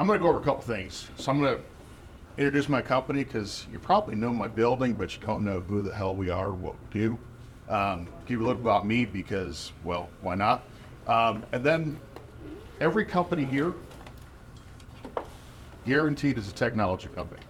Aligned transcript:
I'm 0.00 0.06
going 0.06 0.18
to 0.18 0.22
go 0.22 0.30
over 0.30 0.38
a 0.38 0.42
couple 0.42 0.62
things. 0.62 1.10
So 1.18 1.30
I'm 1.30 1.42
going 1.42 1.58
to 1.58 1.62
introduce 2.38 2.70
my 2.70 2.80
company 2.80 3.22
because 3.22 3.66
you 3.70 3.78
probably 3.78 4.14
know 4.14 4.30
my 4.30 4.48
building, 4.48 4.94
but 4.94 5.14
you 5.14 5.20
don't 5.26 5.44
know 5.44 5.60
who 5.60 5.82
the 5.82 5.94
hell 5.94 6.16
we 6.16 6.30
are, 6.30 6.52
what 6.52 6.72
we 6.72 7.00
do. 7.00 7.18
Um, 7.68 8.08
give 8.24 8.40
you 8.40 8.46
a 8.46 8.46
little 8.46 8.62
about 8.62 8.86
me 8.86 9.04
because, 9.04 9.72
well, 9.84 10.08
why 10.22 10.36
not? 10.36 10.64
Um, 11.06 11.44
and 11.52 11.62
then 11.62 12.00
every 12.80 13.04
company 13.04 13.44
here, 13.44 13.74
guaranteed 15.84 16.38
is 16.38 16.48
a 16.48 16.54
technology 16.54 17.08
company. 17.08 17.42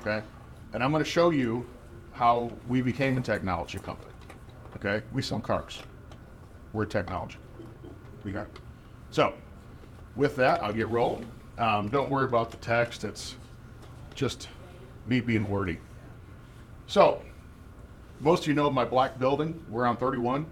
Okay? 0.00 0.26
And 0.72 0.82
I'm 0.82 0.90
going 0.90 1.04
to 1.04 1.08
show 1.08 1.30
you 1.30 1.64
how 2.10 2.50
we 2.66 2.82
became 2.82 3.16
a 3.16 3.20
technology 3.20 3.78
company. 3.78 4.12
Okay? 4.74 5.04
We 5.12 5.22
sell 5.22 5.38
cars. 5.38 5.80
We're 6.72 6.84
technology. 6.84 7.38
We 8.24 8.32
got. 8.32 8.46
it. 8.46 8.58
So, 9.12 9.34
with 10.16 10.34
that, 10.34 10.64
I'll 10.64 10.72
get 10.72 10.88
rolling. 10.88 11.30
Um, 11.58 11.88
don't 11.88 12.10
worry 12.10 12.24
about 12.24 12.50
the 12.50 12.58
text. 12.58 13.04
It's 13.04 13.36
just 14.14 14.48
me 15.06 15.20
being 15.20 15.48
wordy. 15.48 15.78
So, 16.86 17.22
most 18.20 18.42
of 18.42 18.48
you 18.48 18.54
know 18.54 18.70
my 18.70 18.84
black 18.84 19.18
building. 19.18 19.64
We're 19.68 19.86
on 19.86 19.96
31. 19.96 20.46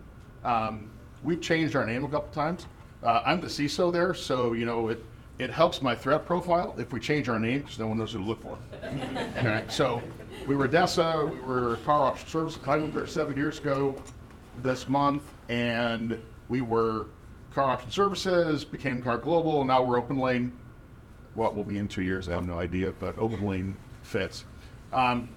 Um, 0.44 0.90
we've 1.22 1.40
changed 1.40 1.76
our 1.76 1.86
name 1.86 2.04
a 2.04 2.08
couple 2.08 2.32
times. 2.32 2.66
Uh, 3.02 3.22
I'm 3.24 3.40
the 3.40 3.46
CISO 3.46 3.92
there, 3.92 4.14
so 4.14 4.52
you 4.54 4.64
know 4.64 4.88
it. 4.88 5.04
It 5.36 5.50
helps 5.50 5.82
my 5.82 5.96
threat 5.96 6.26
profile 6.26 6.76
if 6.78 6.92
we 6.92 7.00
change 7.00 7.28
our 7.28 7.40
name 7.40 7.62
because 7.62 7.78
no 7.78 7.88
one 7.88 7.98
knows 7.98 8.12
who 8.12 8.18
to 8.18 8.24
look 8.24 8.40
for. 8.40 8.56
okay, 8.84 9.64
so 9.68 10.00
we 10.46 10.54
were 10.54 10.68
Dessa, 10.68 11.28
we 11.28 11.40
were 11.40 11.76
KAR 11.84 12.02
Auction 12.02 12.28
Service. 12.28 12.58
I 12.64 12.76
went 12.76 12.94
there 12.94 13.06
seven 13.08 13.36
years 13.36 13.58
ago 13.58 13.96
this 14.62 14.88
month, 14.88 15.24
and 15.48 16.20
we 16.48 16.60
were 16.60 17.06
KAR 17.52 17.70
Auction 17.70 17.90
Services, 17.90 18.64
became 18.64 19.02
KAR 19.02 19.18
Global, 19.18 19.58
and 19.60 19.68
now 19.68 19.82
we're 19.82 19.98
Open 19.98 20.18
Lane. 20.18 20.52
What 21.34 21.56
will 21.56 21.64
be 21.64 21.78
in 21.78 21.88
two 21.88 22.02
years, 22.02 22.28
I 22.28 22.32
have 22.32 22.46
no 22.46 22.58
idea, 22.58 22.92
but 22.98 23.18
Open 23.18 23.76
fits. 24.02 24.44
Um, 24.92 25.28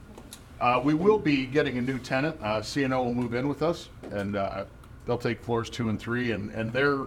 uh, 0.60 0.82
we 0.84 0.94
will 0.94 1.20
be 1.20 1.46
getting 1.46 1.78
a 1.78 1.82
new 1.82 2.00
tenant. 2.00 2.38
Uh, 2.42 2.62
CNO 2.62 3.04
will 3.06 3.14
move 3.14 3.34
in 3.34 3.48
with 3.48 3.62
us, 3.62 3.90
and 4.12 4.36
uh, 4.36 4.66
they'll 5.06 5.18
take 5.18 5.42
floors 5.44 5.70
two 5.70 5.90
and 5.90 6.00
three, 6.00 6.32
and, 6.32 6.52
and 6.52 6.72
their 6.72 7.06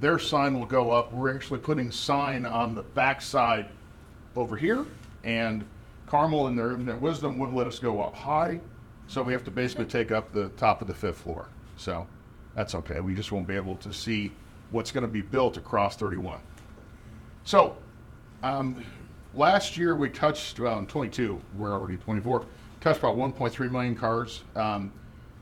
their 0.00 0.18
sign 0.18 0.58
will 0.58 0.66
go 0.66 0.90
up. 0.90 1.12
We're 1.12 1.34
actually 1.34 1.60
putting 1.60 1.90
sign 1.90 2.44
on 2.44 2.74
the 2.74 2.82
back 2.82 3.22
side 3.22 3.68
over 4.36 4.56
here, 4.56 4.84
and 5.22 5.64
Carmel 6.06 6.48
and 6.48 6.58
their, 6.58 6.72
in 6.72 6.84
their 6.84 6.96
wisdom 6.96 7.38
wouldn't 7.38 7.56
let 7.56 7.66
us 7.66 7.78
go 7.78 8.02
up 8.02 8.14
high, 8.14 8.60
so 9.06 9.22
we 9.22 9.32
have 9.32 9.44
to 9.44 9.50
basically 9.50 9.86
take 9.86 10.10
up 10.10 10.32
the 10.32 10.48
top 10.50 10.82
of 10.82 10.88
the 10.88 10.94
fifth 10.94 11.18
floor. 11.18 11.48
So 11.76 12.06
that's 12.54 12.74
okay. 12.74 13.00
We 13.00 13.14
just 13.14 13.32
won't 13.32 13.46
be 13.46 13.54
able 13.54 13.76
to 13.76 13.92
see 13.92 14.32
what's 14.70 14.90
going 14.90 15.02
to 15.02 15.10
be 15.10 15.22
built 15.22 15.56
across 15.56 15.96
31. 15.96 16.40
So 17.44 17.76
um, 18.42 18.84
last 19.34 19.76
year 19.76 19.96
we 19.96 20.08
touched, 20.08 20.58
well, 20.60 20.78
in 20.78 20.86
22, 20.86 21.40
we're 21.56 21.72
already 21.72 21.96
24, 21.96 22.46
touched 22.80 22.98
about 22.98 23.16
1.3 23.16 23.70
million 23.70 23.94
cars. 23.94 24.42
Um, 24.56 24.92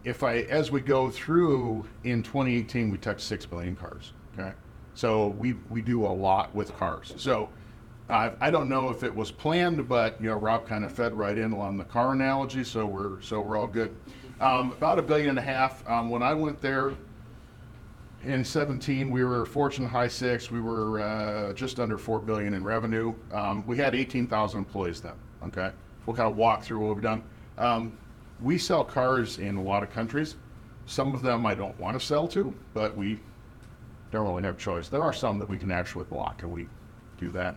if 0.04 0.22
I, 0.22 0.38
as 0.42 0.70
we 0.70 0.80
go 0.80 1.10
through 1.10 1.86
in 2.04 2.22
2018, 2.22 2.90
we 2.90 2.98
touched 2.98 3.22
6 3.22 3.46
billion 3.46 3.76
cars. 3.76 4.12
Okay. 4.38 4.52
So 4.94 5.28
we, 5.28 5.54
we 5.70 5.80
do 5.82 6.04
a 6.04 6.08
lot 6.08 6.54
with 6.54 6.76
cars. 6.76 7.14
So 7.16 7.48
I, 8.08 8.32
I 8.40 8.50
don't 8.50 8.68
know 8.68 8.90
if 8.90 9.02
it 9.02 9.14
was 9.14 9.30
planned, 9.30 9.88
but 9.88 10.20
you 10.20 10.28
know, 10.28 10.36
Rob 10.36 10.66
kind 10.66 10.84
of 10.84 10.92
fed 10.92 11.14
right 11.14 11.38
in 11.38 11.54
on 11.54 11.76
the 11.76 11.84
car 11.84 12.12
analogy. 12.12 12.64
So 12.64 12.84
we're, 12.86 13.20
so 13.20 13.40
we're 13.40 13.56
all 13.56 13.66
good. 13.66 13.94
Um, 14.40 14.72
about 14.72 14.98
a 14.98 15.02
billion 15.02 15.30
and 15.30 15.38
a 15.38 15.42
half. 15.42 15.88
Um, 15.88 16.10
when 16.10 16.22
I 16.22 16.34
went 16.34 16.60
there 16.60 16.94
in 18.24 18.44
17, 18.44 19.10
we 19.10 19.24
were 19.24 19.44
Fortune 19.44 19.86
High 19.86 20.08
Six. 20.08 20.50
We 20.50 20.60
were 20.60 21.00
uh, 21.00 21.52
just 21.52 21.80
under 21.80 21.98
4 21.98 22.20
billion 22.20 22.54
in 22.54 22.62
revenue. 22.62 23.14
Um, 23.32 23.66
we 23.66 23.76
had 23.76 23.94
18,000 23.94 24.58
employees 24.58 25.00
then. 25.00 25.14
Okay. 25.44 25.70
We'll 26.06 26.16
kind 26.16 26.30
of 26.30 26.36
walk 26.36 26.62
through 26.62 26.80
what 26.80 26.94
we've 26.94 27.02
done. 27.02 27.22
Um, 27.58 27.98
we 28.40 28.58
sell 28.58 28.84
cars 28.84 29.38
in 29.38 29.56
a 29.56 29.62
lot 29.62 29.82
of 29.82 29.90
countries. 29.90 30.36
Some 30.86 31.14
of 31.14 31.22
them 31.22 31.46
I 31.46 31.54
don't 31.54 31.78
want 31.78 31.98
to 31.98 32.04
sell 32.04 32.26
to, 32.28 32.52
but 32.74 32.96
we 32.96 33.20
don't 34.10 34.26
really 34.26 34.42
have 34.42 34.56
a 34.56 34.58
choice. 34.58 34.88
There 34.88 35.02
are 35.02 35.12
some 35.12 35.38
that 35.38 35.48
we 35.48 35.58
can 35.58 35.70
actually 35.70 36.04
block, 36.04 36.42
and 36.42 36.52
we 36.52 36.68
do 37.18 37.30
that. 37.30 37.56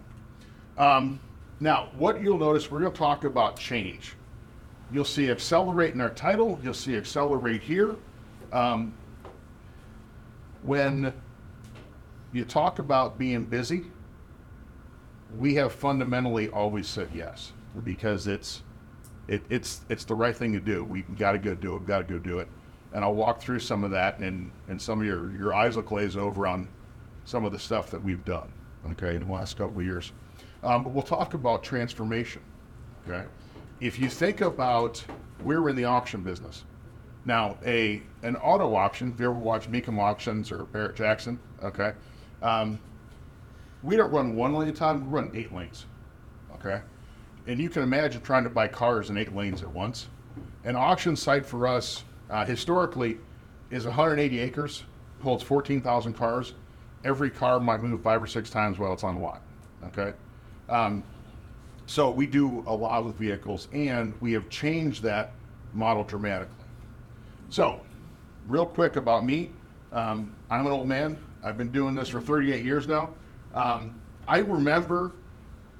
Um, 0.77 1.19
now, 1.59 1.89
what 1.97 2.21
you'll 2.21 2.37
notice, 2.37 2.69
we're 2.69 2.81
going 2.81 2.91
to 2.91 2.97
talk 2.97 3.23
about 3.23 3.57
change. 3.57 4.15
You'll 4.91 5.05
see 5.05 5.31
accelerate 5.31 5.93
in 5.93 6.01
our 6.01 6.11
title. 6.11 6.59
You'll 6.63 6.73
see 6.73 6.95
accelerate 6.95 7.61
here. 7.61 7.95
Um, 8.51 8.93
when 10.65 11.13
you 12.33 12.43
talk 12.43 12.79
about 12.79 13.17
being 13.17 13.45
busy, 13.45 13.85
we 15.37 15.55
have 15.55 15.73
fundamentally 15.73 16.49
always 16.49 16.87
said 16.87 17.09
yes 17.13 17.53
because 17.83 18.27
it's 18.27 18.63
it, 19.27 19.43
it's 19.49 19.81
it's 19.89 20.05
the 20.05 20.15
right 20.15 20.35
thing 20.35 20.53
to 20.53 20.59
do. 20.59 20.83
We 20.83 21.01
got 21.01 21.33
to 21.33 21.39
go 21.39 21.55
do 21.55 21.75
it. 21.75 21.85
Got 21.85 22.07
to 22.07 22.13
go 22.13 22.19
do 22.19 22.39
it. 22.39 22.47
And 22.93 23.03
I'll 23.03 23.15
walk 23.15 23.41
through 23.41 23.59
some 23.59 23.83
of 23.83 23.91
that, 23.91 24.19
and 24.19 24.51
and 24.67 24.81
some 24.81 24.99
of 24.99 25.05
your 25.05 25.31
your 25.37 25.53
eyes 25.53 25.75
will 25.75 25.83
glaze 25.83 26.15
over 26.15 26.47
on 26.47 26.67
some 27.25 27.43
of 27.45 27.51
the 27.51 27.59
stuff 27.59 27.89
that 27.91 28.03
we've 28.03 28.23
done. 28.25 28.51
Okay, 28.91 29.15
in 29.15 29.27
the 29.27 29.33
last 29.33 29.57
couple 29.57 29.79
of 29.79 29.85
years. 29.85 30.11
Um, 30.63 30.83
but 30.83 30.93
we'll 30.93 31.03
talk 31.03 31.33
about 31.33 31.63
transformation. 31.63 32.41
Okay, 33.07 33.25
if 33.81 33.99
you 33.99 34.09
think 34.09 34.41
about 34.41 35.03
we're 35.43 35.69
in 35.69 35.75
the 35.75 35.85
auction 35.85 36.21
business. 36.21 36.63
Now, 37.25 37.57
a 37.65 38.01
an 38.21 38.35
auto 38.35 38.75
auction. 38.75 39.11
If 39.11 39.19
you 39.19 39.25
ever 39.25 39.39
watch 39.39 39.69
Mecum 39.69 39.99
Auctions 39.99 40.51
or 40.51 40.65
Barrett 40.65 40.95
Jackson, 40.95 41.39
okay, 41.63 41.93
um, 42.41 42.79
we 43.81 43.95
don't 43.95 44.11
run 44.11 44.35
one 44.35 44.53
lane 44.53 44.67
at 44.67 44.75
a 44.75 44.77
time. 44.77 45.09
We 45.09 45.19
run 45.19 45.31
eight 45.33 45.53
lanes. 45.53 45.87
Okay, 46.53 46.81
and 47.47 47.59
you 47.59 47.69
can 47.69 47.81
imagine 47.81 48.21
trying 48.21 48.43
to 48.43 48.49
buy 48.49 48.67
cars 48.67 49.09
in 49.09 49.17
eight 49.17 49.35
lanes 49.35 49.63
at 49.63 49.71
once. 49.71 50.07
An 50.63 50.75
auction 50.75 51.15
site 51.15 51.45
for 51.45 51.67
us 51.67 52.03
uh, 52.29 52.45
historically 52.45 53.17
is 53.71 53.85
180 53.85 54.39
acres, 54.39 54.83
holds 55.21 55.43
14,000 55.43 56.13
cars. 56.13 56.53
Every 57.03 57.29
car 57.29 57.59
might 57.59 57.81
move 57.81 58.01
five 58.01 58.21
or 58.21 58.27
six 58.27 58.49
times 58.49 58.77
while 58.77 58.93
it's 58.93 59.03
on 59.03 59.15
the 59.15 59.21
lot. 59.21 59.41
Okay, 59.87 60.13
um, 60.69 61.03
so 61.87 62.11
we 62.11 62.27
do 62.27 62.63
a 62.67 62.73
lot 62.73 63.03
with 63.03 63.15
vehicles, 63.15 63.67
and 63.73 64.13
we 64.21 64.31
have 64.33 64.47
changed 64.49 65.01
that 65.03 65.31
model 65.73 66.03
dramatically. 66.03 66.54
So, 67.49 67.81
real 68.47 68.65
quick 68.65 68.95
about 68.95 69.25
me, 69.25 69.51
um, 69.91 70.35
I'm 70.49 70.65
an 70.65 70.71
old 70.71 70.87
man. 70.87 71.17
I've 71.43 71.57
been 71.57 71.71
doing 71.71 71.95
this 71.95 72.09
for 72.09 72.19
38 72.19 72.65
years 72.65 72.87
now. 72.87 73.13
Um, 73.53 73.99
I 74.27 74.39
remember 74.39 75.13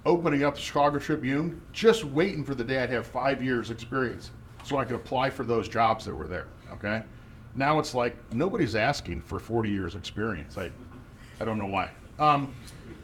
opening 0.06 0.44
up 0.44 0.56
the 0.56 0.62
Chicago 0.62 1.00
Tribune, 1.00 1.62
just 1.74 2.04
waiting 2.06 2.44
for 2.44 2.54
the 2.54 2.64
day 2.64 2.84
I'd 2.84 2.92
have 2.92 3.08
five 3.08 3.44
years 3.44 3.72
experience 3.72 4.31
so 4.64 4.78
I 4.78 4.86
could 4.86 4.96
apply 4.96 5.30
for 5.30 5.44
those 5.44 5.68
jobs 5.68 6.06
that 6.06 6.16
were 6.16 6.28
there. 6.28 6.48
Okay. 6.74 7.04
Now 7.56 7.80
it's 7.80 7.94
like 7.94 8.16
nobody's 8.34 8.75
asking 8.75 9.22
for 9.22 9.40
40 9.40 9.70
years 9.70 9.96
experience. 9.96 10.58
I, 10.58 10.72
I 11.40 11.46
don't 11.46 11.58
know 11.58 11.68
why. 11.68 11.90
Um, 12.20 12.54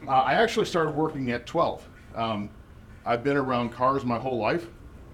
uh, 0.06 0.10
I 0.10 0.34
actually 0.34 0.66
started 0.66 0.94
working 0.94 1.30
at 1.32 1.46
12. 1.46 1.88
Um, 2.14 2.50
I've 3.04 3.24
been 3.24 3.36
around 3.36 3.70
cars 3.70 4.04
my 4.04 4.18
whole 4.18 4.38
life. 4.38 4.68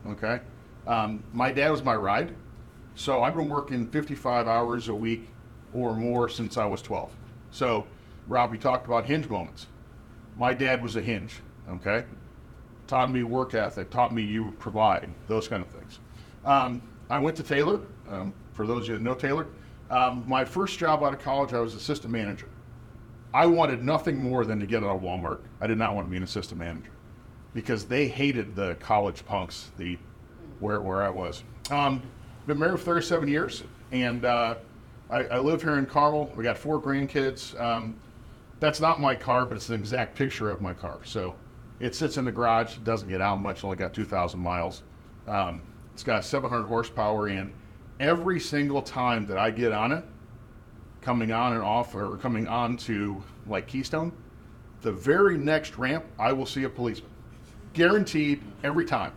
Okay. 0.08 0.40
Um, 0.86 1.22
my 1.32 1.52
dad 1.52 1.70
was 1.70 1.82
my 1.82 1.94
ride. 1.94 2.34
So 2.98 3.22
I've 3.22 3.36
been 3.36 3.48
working 3.48 3.86
55 3.86 4.48
hours 4.48 4.88
a 4.88 4.94
week 4.94 5.28
or 5.72 5.94
more 5.94 6.28
since 6.28 6.56
I 6.56 6.64
was 6.66 6.82
12. 6.82 7.12
So, 7.52 7.86
Rob, 8.26 8.50
we 8.50 8.58
talked 8.58 8.86
about 8.86 9.04
hinge 9.04 9.28
moments. 9.28 9.68
My 10.36 10.52
dad 10.52 10.82
was 10.82 10.96
a 10.96 11.00
hinge 11.00 11.40
okay? 11.70 12.04
Taught 12.86 13.12
me 13.12 13.22
work 13.22 13.54
ethic, 13.54 13.90
taught 13.90 14.14
me 14.14 14.22
you 14.22 14.54
provide, 14.58 15.08
those 15.26 15.48
kind 15.48 15.62
of 15.62 15.68
things. 15.68 16.00
Um, 16.44 16.82
I 17.10 17.18
went 17.18 17.36
to 17.36 17.42
Taylor. 17.42 17.80
Um, 18.08 18.32
for 18.52 18.66
those 18.66 18.82
of 18.82 18.88
you 18.88 18.94
that 18.94 19.02
know 19.02 19.14
Taylor, 19.14 19.46
um, 19.90 20.24
my 20.26 20.44
first 20.44 20.78
job 20.78 21.02
out 21.02 21.12
of 21.12 21.20
college, 21.20 21.52
I 21.52 21.60
was 21.60 21.74
assistant 21.74 22.12
manager. 22.12 22.48
I 23.32 23.46
wanted 23.46 23.84
nothing 23.84 24.22
more 24.22 24.44
than 24.44 24.58
to 24.60 24.66
get 24.66 24.82
out 24.82 24.96
of 24.96 25.02
Walmart. 25.02 25.40
I 25.60 25.66
did 25.66 25.78
not 25.78 25.94
want 25.94 26.06
to 26.06 26.10
be 26.10 26.16
an 26.16 26.22
assistant 26.22 26.58
manager 26.58 26.90
because 27.54 27.84
they 27.84 28.08
hated 28.08 28.56
the 28.56 28.76
college 28.80 29.24
punks, 29.26 29.70
the 29.76 29.98
where, 30.60 30.80
where 30.80 31.02
I 31.02 31.10
was. 31.10 31.44
Um, 31.70 32.02
been 32.48 32.58
married 32.58 32.80
for 32.80 32.86
37 32.86 33.28
years, 33.28 33.62
and 33.92 34.24
uh, 34.24 34.54
I, 35.10 35.24
I, 35.24 35.38
live 35.38 35.62
here 35.62 35.76
in 35.76 35.84
Carmel. 35.84 36.32
We 36.34 36.42
got 36.42 36.56
four 36.56 36.80
grandkids. 36.80 37.58
Um, 37.60 37.94
that's 38.58 38.80
not 38.80 39.00
my 39.00 39.14
car, 39.14 39.44
but 39.44 39.56
it's 39.56 39.68
an 39.68 39.74
exact 39.74 40.16
picture 40.16 40.50
of 40.50 40.62
my 40.62 40.72
car. 40.72 40.98
So 41.04 41.34
it 41.78 41.94
sits 41.94 42.16
in 42.16 42.24
the 42.24 42.32
garage, 42.32 42.78
doesn't 42.78 43.08
get 43.08 43.20
out 43.20 43.40
much, 43.42 43.64
only 43.64 43.76
got 43.76 43.92
2,000 43.92 44.40
miles. 44.40 44.82
Um, 45.28 45.60
it's 45.92 46.02
got 46.02 46.24
700 46.24 46.66
horsepower, 46.66 47.26
and 47.26 47.52
every 48.00 48.40
single 48.40 48.80
time 48.80 49.26
that 49.26 49.36
I 49.36 49.50
get 49.50 49.72
on 49.72 49.92
it, 49.92 50.04
coming 51.02 51.30
on 51.30 51.52
and 51.52 51.62
off, 51.62 51.94
or 51.94 52.16
coming 52.16 52.48
on 52.48 52.78
to 52.78 53.22
like 53.46 53.66
Keystone, 53.66 54.10
the 54.80 54.92
very 54.92 55.36
next 55.36 55.76
ramp, 55.76 56.06
I 56.18 56.32
will 56.32 56.46
see 56.46 56.64
a 56.64 56.68
policeman. 56.68 57.10
Guaranteed 57.74 58.42
every 58.64 58.86
time. 58.86 59.12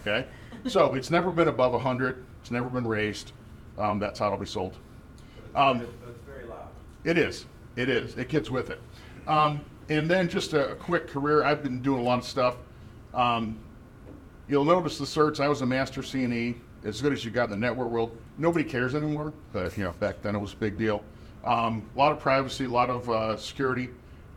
Okay? 0.00 0.26
So 0.68 0.94
it's 0.94 1.10
never 1.10 1.30
been 1.30 1.48
above 1.48 1.72
100, 1.72 2.24
it's 2.40 2.50
never 2.50 2.68
been 2.68 2.86
raised. 2.86 3.32
Um, 3.78 3.98
that's 3.98 4.18
how 4.18 4.26
it'll 4.26 4.38
be 4.38 4.46
sold. 4.46 4.76
Um, 5.54 5.82
it's 5.82 5.90
very 6.26 6.44
loud. 6.44 6.68
It 7.04 7.18
is. 7.18 7.46
It 7.76 7.88
is. 7.88 8.16
It 8.16 8.28
gets 8.28 8.50
with 8.50 8.70
it. 8.70 8.80
Um, 9.26 9.60
and 9.88 10.10
then 10.10 10.28
just 10.28 10.52
a, 10.52 10.72
a 10.72 10.74
quick 10.74 11.08
career. 11.08 11.44
I've 11.44 11.62
been 11.62 11.82
doing 11.82 12.00
a 12.00 12.02
lot 12.02 12.18
of 12.18 12.24
stuff. 12.24 12.56
Um, 13.14 13.58
you'll 14.48 14.64
notice 14.64 14.98
the 14.98 15.04
certs. 15.04 15.40
I 15.40 15.48
was 15.48 15.62
a 15.62 15.66
master 15.66 16.02
CNE, 16.02 16.56
as 16.84 17.00
good 17.00 17.12
as 17.12 17.24
you 17.24 17.30
got 17.30 17.44
in 17.44 17.50
the 17.50 17.56
network 17.56 17.88
world. 17.88 18.16
Nobody 18.38 18.64
cares 18.64 18.94
anymore, 18.94 19.32
but 19.52 19.76
you 19.76 19.84
know 19.84 19.92
back 19.92 20.22
then 20.22 20.34
it 20.34 20.38
was 20.38 20.52
a 20.52 20.56
big 20.56 20.76
deal. 20.76 21.02
Um, 21.44 21.88
a 21.94 21.98
lot 21.98 22.12
of 22.12 22.18
privacy, 22.18 22.64
a 22.64 22.68
lot 22.68 22.90
of 22.90 23.08
uh, 23.08 23.36
security. 23.36 23.88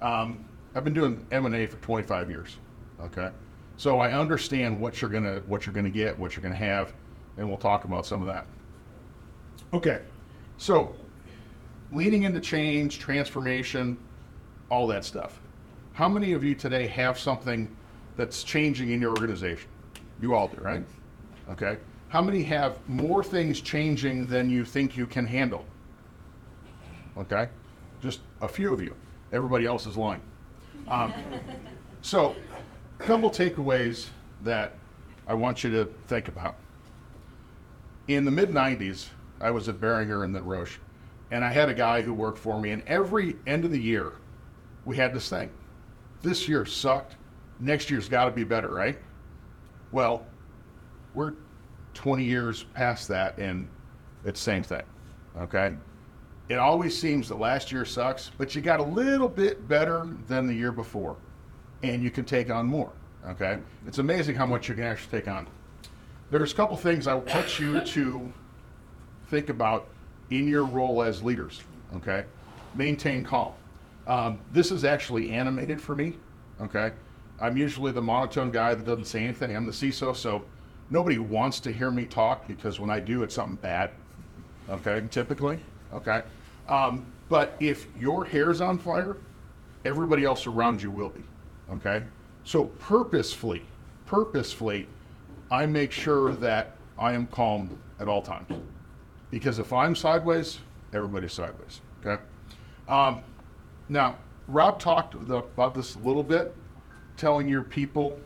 Um, 0.01 0.45
I've 0.75 0.83
been 0.83 0.93
doing 0.93 1.25
M&A 1.31 1.65
for 1.65 1.77
25 1.77 2.29
years. 2.29 2.57
Okay, 3.01 3.29
so 3.79 3.99
I 3.99 4.11
understand 4.11 4.77
what 4.77 4.99
you're 5.01 5.09
gonna 5.09 5.41
what 5.47 5.65
you're 5.65 5.73
gonna 5.73 5.89
get, 5.89 6.19
what 6.19 6.35
you're 6.35 6.43
gonna 6.43 6.53
have, 6.53 6.91
and 7.37 7.47
we'll 7.47 7.57
talk 7.57 7.85
about 7.85 8.05
some 8.05 8.19
of 8.19 8.27
that. 8.27 8.45
Okay, 9.73 10.01
so 10.57 10.93
leading 11.93 12.23
into 12.23 12.41
change, 12.41 12.99
transformation, 12.99 13.97
all 14.69 14.85
that 14.87 15.05
stuff. 15.05 15.39
How 15.93 16.09
many 16.09 16.33
of 16.33 16.43
you 16.43 16.55
today 16.55 16.87
have 16.87 17.17
something 17.17 17.73
that's 18.17 18.43
changing 18.43 18.89
in 18.89 18.99
your 18.99 19.11
organization? 19.11 19.69
You 20.21 20.35
all 20.35 20.49
do, 20.49 20.57
right? 20.59 20.83
Okay. 21.49 21.77
How 22.09 22.21
many 22.21 22.43
have 22.43 22.77
more 22.89 23.23
things 23.23 23.61
changing 23.61 24.25
than 24.25 24.49
you 24.49 24.65
think 24.65 24.97
you 24.97 25.07
can 25.07 25.25
handle? 25.25 25.63
Okay. 27.17 27.47
Just 28.01 28.19
a 28.41 28.47
few 28.49 28.73
of 28.73 28.81
you. 28.81 28.93
Everybody 29.31 29.65
else 29.65 29.85
is 29.85 29.95
lying. 29.95 30.21
Um, 30.89 31.13
so, 32.01 32.35
couple 32.99 33.29
takeaways 33.29 34.07
that 34.43 34.73
I 35.27 35.33
want 35.33 35.63
you 35.63 35.71
to 35.71 35.85
think 36.07 36.27
about. 36.27 36.55
In 38.07 38.25
the 38.25 38.31
mid 38.31 38.49
90s, 38.49 39.07
I 39.41 39.51
was 39.51 39.69
at 39.69 39.79
Boehringer 39.79 40.23
and 40.23 40.35
Roche, 40.41 40.79
and 41.31 41.43
I 41.43 41.51
had 41.51 41.69
a 41.69 41.73
guy 41.73 42.01
who 42.01 42.13
worked 42.13 42.37
for 42.37 42.59
me, 42.59 42.71
and 42.71 42.83
every 42.87 43.35
end 43.47 43.65
of 43.65 43.71
the 43.71 43.81
year, 43.81 44.13
we 44.85 44.95
had 44.97 45.13
this 45.13 45.29
thing. 45.29 45.49
This 46.21 46.47
year 46.47 46.65
sucked. 46.65 47.15
Next 47.59 47.89
year's 47.89 48.09
got 48.09 48.25
to 48.25 48.31
be 48.31 48.43
better, 48.43 48.69
right? 48.69 48.97
Well, 49.91 50.25
we're 51.13 51.33
20 51.93 52.23
years 52.23 52.63
past 52.73 53.07
that, 53.09 53.37
and 53.37 53.67
it's 54.25 54.39
the 54.39 54.43
same 54.43 54.63
thing. 54.63 54.83
Okay? 55.37 55.75
It 56.49 56.55
always 56.55 56.99
seems 56.99 57.29
that 57.29 57.39
last 57.39 57.71
year 57.71 57.85
sucks, 57.85 58.31
but 58.37 58.55
you 58.55 58.61
got 58.61 58.79
a 58.79 58.83
little 58.83 59.29
bit 59.29 59.67
better 59.67 60.07
than 60.27 60.47
the 60.47 60.53
year 60.53 60.71
before, 60.71 61.15
and 61.83 62.03
you 62.03 62.11
can 62.11 62.25
take 62.25 62.49
on 62.49 62.65
more. 62.65 62.91
Okay? 63.27 63.59
It's 63.87 63.97
amazing 63.97 64.35
how 64.35 64.45
much 64.45 64.69
you 64.69 64.75
can 64.75 64.83
actually 64.83 65.19
take 65.19 65.27
on. 65.27 65.47
There's 66.31 66.51
a 66.51 66.55
couple 66.55 66.77
things 66.77 67.07
I 67.07 67.15
want 67.15 67.59
you 67.59 67.81
to 67.81 68.33
think 69.27 69.49
about 69.49 69.87
in 70.29 70.47
your 70.47 70.63
role 70.63 71.01
as 71.01 71.23
leaders. 71.23 71.61
Okay? 71.95 72.25
Maintain 72.75 73.23
calm. 73.23 73.53
Um, 74.07 74.39
this 74.51 74.71
is 74.71 74.83
actually 74.83 75.31
animated 75.31 75.81
for 75.81 75.95
me. 75.95 76.17
Okay? 76.61 76.91
I'm 77.41 77.57
usually 77.57 77.91
the 77.91 78.01
monotone 78.01 78.51
guy 78.51 78.75
that 78.75 78.85
doesn't 78.85 79.05
say 79.05 79.23
anything. 79.23 79.55
I'm 79.55 79.65
the 79.65 79.71
CISO, 79.71 80.15
so 80.15 80.43
nobody 80.89 81.19
wants 81.19 81.59
to 81.61 81.71
hear 81.71 81.89
me 81.89 82.05
talk 82.05 82.47
because 82.47 82.79
when 82.79 82.89
I 82.89 82.99
do, 82.99 83.23
it's 83.23 83.35
something 83.35 83.55
bad. 83.55 83.91
Okay, 84.69 85.01
typically. 85.09 85.59
Okay. 85.93 86.21
Um, 86.67 87.05
but 87.29 87.55
if 87.59 87.87
your 87.99 88.25
hair's 88.25 88.61
on 88.61 88.77
fire, 88.77 89.17
everybody 89.85 90.25
else 90.25 90.47
around 90.47 90.81
you 90.81 90.91
will 90.91 91.09
be. 91.09 91.23
Okay. 91.74 92.04
So 92.44 92.66
purposefully, 92.66 93.63
purposefully, 94.06 94.88
I 95.51 95.66
make 95.66 95.92
sure 95.92 96.33
that 96.36 96.75
I 96.98 97.13
am 97.13 97.27
calm 97.27 97.77
at 98.00 98.07
all 98.07 98.21
times. 98.21 98.48
Because 99.31 99.60
if 99.60 99.71
I'm 99.71 99.95
sideways, 99.95 100.60
everybody's 100.94 101.33
sideways. 101.33 101.81
Okay. 102.04 102.21
Um, 102.88 103.21
now, 103.88 104.18
Rob 104.48 104.80
talked 104.80 105.13
about 105.13 105.75
this 105.75 105.95
a 105.95 106.00
little 106.00 106.24
bit, 106.24 106.56
telling 107.18 107.48
your 107.48 107.62
people 107.62 108.19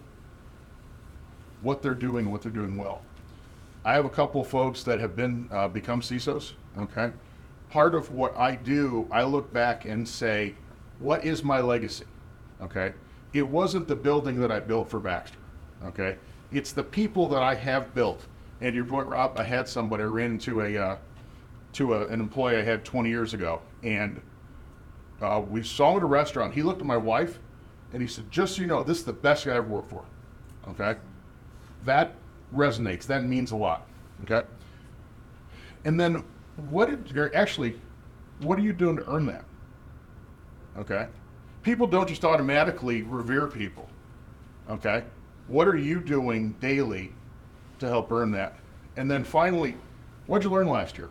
what 1.61 1.81
they're 1.81 1.93
doing, 1.93 2.31
what 2.31 2.41
they're 2.41 2.51
doing 2.51 2.77
well. 2.77 3.01
I 3.85 3.93
have 3.93 4.05
a 4.05 4.09
couple 4.09 4.43
folks 4.43 4.83
that 4.83 4.99
have 4.99 5.15
been 5.15 5.49
uh, 5.51 5.67
become 5.67 6.01
CISOs. 6.01 6.53
Okay, 6.77 7.11
part 7.69 7.93
of 7.93 8.11
what 8.11 8.35
I 8.37 8.55
do, 8.55 9.07
I 9.11 9.23
look 9.23 9.51
back 9.51 9.85
and 9.85 10.07
say, 10.07 10.55
what 10.99 11.25
is 11.25 11.43
my 11.43 11.59
legacy? 11.59 12.05
Okay, 12.61 12.93
it 13.33 13.47
wasn't 13.47 13.87
the 13.87 13.95
building 13.95 14.39
that 14.39 14.51
I 14.51 14.59
built 14.59 14.89
for 14.89 14.99
Baxter. 14.99 15.37
Okay, 15.85 16.17
it's 16.51 16.71
the 16.71 16.83
people 16.83 17.27
that 17.29 17.41
I 17.41 17.55
have 17.55 17.93
built. 17.93 18.25
And 18.61 18.73
your 18.73 18.85
point, 18.85 19.07
Rob, 19.07 19.37
I 19.37 19.43
had 19.43 19.67
somebody 19.67 20.03
I 20.03 20.05
ran 20.05 20.31
into 20.31 20.61
a 20.61 20.77
uh, 20.77 20.97
to 21.73 21.95
a, 21.95 22.07
an 22.07 22.19
employee 22.19 22.57
I 22.57 22.61
had 22.61 22.85
20 22.85 23.09
years 23.09 23.33
ago, 23.33 23.61
and 23.81 24.21
uh, 25.21 25.41
we 25.47 25.63
saw 25.63 25.91
him 25.91 25.97
at 25.97 26.03
a 26.03 26.05
restaurant. 26.05 26.53
He 26.53 26.63
looked 26.63 26.79
at 26.79 26.87
my 26.87 26.97
wife, 26.97 27.39
and 27.91 28.01
he 28.01 28.07
said, 28.07 28.29
"Just 28.31 28.55
so 28.55 28.61
you 28.61 28.67
know, 28.67 28.83
this 28.83 28.99
is 28.99 29.05
the 29.05 29.13
best 29.13 29.45
guy 29.45 29.53
I 29.53 29.57
ever 29.57 29.67
worked 29.67 29.89
for." 29.89 30.05
Okay, 30.69 30.95
that 31.85 32.15
resonates. 32.55 33.05
That 33.07 33.25
means 33.25 33.51
a 33.51 33.55
lot. 33.57 33.87
Okay, 34.23 34.47
and 35.83 35.99
then 35.99 36.23
what 36.69 36.89
did 36.89 37.33
actually, 37.33 37.79
what 38.39 38.59
are 38.59 38.61
you 38.61 38.73
doing 38.73 38.97
to 38.97 39.09
earn 39.09 39.25
that? 39.25 39.43
Okay, 40.77 41.07
people 41.63 41.87
don't 41.87 42.07
just 42.07 42.23
automatically 42.23 43.01
revere 43.01 43.47
people. 43.47 43.89
Okay, 44.69 45.03
what 45.47 45.67
are 45.67 45.77
you 45.77 45.99
doing 45.99 46.55
daily 46.59 47.11
to 47.79 47.87
help 47.87 48.11
earn 48.11 48.31
that? 48.31 48.57
And 48.95 49.09
then 49.09 49.23
finally, 49.23 49.75
what'd 50.27 50.43
you 50.43 50.51
learn 50.51 50.67
last 50.67 50.97
year? 50.97 51.09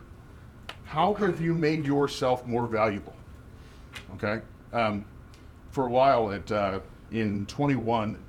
How 0.85 1.15
have 1.15 1.41
you 1.41 1.55
made 1.55 1.87
yourself 1.87 2.47
more 2.47 2.67
valuable? 2.67 3.15
Okay. 4.15 4.41
Um, 4.73 5.05
for 5.71 5.87
a 5.87 5.91
while, 5.91 6.31
at 6.31 6.51
uh, 6.53 6.81
in 7.11 7.47
21, 7.47 8.23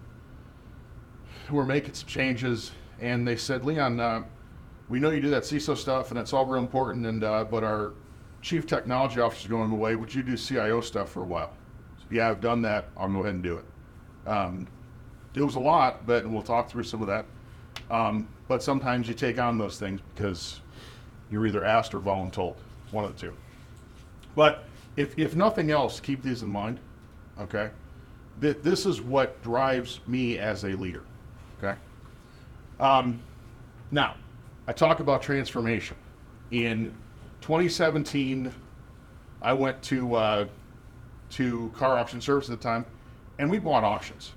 we're 1.52 1.66
making 1.66 1.94
some 1.94 2.08
changes, 2.08 2.72
and 3.00 3.28
they 3.28 3.36
said, 3.36 3.66
Leon, 3.66 4.00
uh, 4.00 4.24
we 4.90 5.00
know 5.00 5.10
you 5.10 5.22
do 5.22 5.30
that 5.30 5.44
CISO 5.44 5.76
stuff, 5.76 6.10
and 6.10 6.18
that's 6.18 6.34
all 6.34 6.46
real 6.46 6.62
important, 6.62 7.06
and 7.06 7.24
uh, 7.24 7.44
but 7.44 7.64
our 7.64 7.94
chief 8.42 8.66
technology 8.66 9.20
officer 9.20 9.42
is 9.42 9.48
going 9.48 9.72
away. 9.72 9.96
Would 9.96 10.14
you 10.14 10.24
do 10.24 10.38
CIO 10.38 10.82
stuff 10.82 11.10
for 11.10 11.22
a 11.22 11.26
while? 11.26 11.54
Yeah, 12.14 12.30
I've 12.30 12.42
done 12.42 12.62
that. 12.62 12.90
I'll 12.96 13.10
go 13.10 13.22
ahead 13.22 13.34
and 13.34 13.44
do 13.44 13.58
it. 13.58 14.30
Um, 14.30 14.68
it 15.34 15.42
was 15.42 15.56
a 15.56 15.60
lot, 15.60 16.06
but 16.06 16.30
we'll 16.30 16.44
talk 16.44 16.70
through 16.70 16.84
some 16.84 17.02
of 17.02 17.08
that. 17.08 17.26
Um, 17.90 18.28
but 18.48 18.62
sometimes 18.62 19.08
you 19.08 19.16
take 19.16 19.40
on 19.40 19.58
those 19.58 19.80
things 19.80 20.00
because 20.14 20.62
you're 21.32 21.48
either 21.48 21.66
asked 21.66 21.96
or 21.96 22.00
voluntold, 22.00 22.56
one 22.92 23.04
of 23.04 23.16
the 23.16 23.20
two. 23.20 23.34
But 24.36 24.66
if, 24.96 25.18
if 25.18 25.36
nothing 25.36 25.72
else, 25.72 26.00
keep 26.00 26.22
these 26.22 26.44
in 26.44 26.50
mind, 26.50 26.80
okay? 27.40 27.72
Th- 28.40 28.58
this 28.62 28.86
is 28.86 29.02
what 29.02 29.42
drives 29.42 30.00
me 30.06 30.38
as 30.38 30.66
a 30.66 30.76
leader, 30.76 31.04
okay? 31.58 31.80
Um, 32.80 33.20
now, 33.90 34.16
I 34.68 34.74
talk 34.74 35.00
about 35.00 35.24
transformation. 35.24 35.98
In 36.52 36.94
2017, 37.42 38.54
I 39.42 39.54
went 39.54 39.82
to 39.84 40.16
uh, 40.16 40.46
to 41.34 41.72
KAR 41.76 41.98
Auction 41.98 42.22
Service 42.22 42.50
at 42.50 42.60
the 42.60 42.64
time, 42.64 42.86
and 43.40 43.50
we 43.50 43.60
bought 43.60 43.84
auctions, 43.84 44.34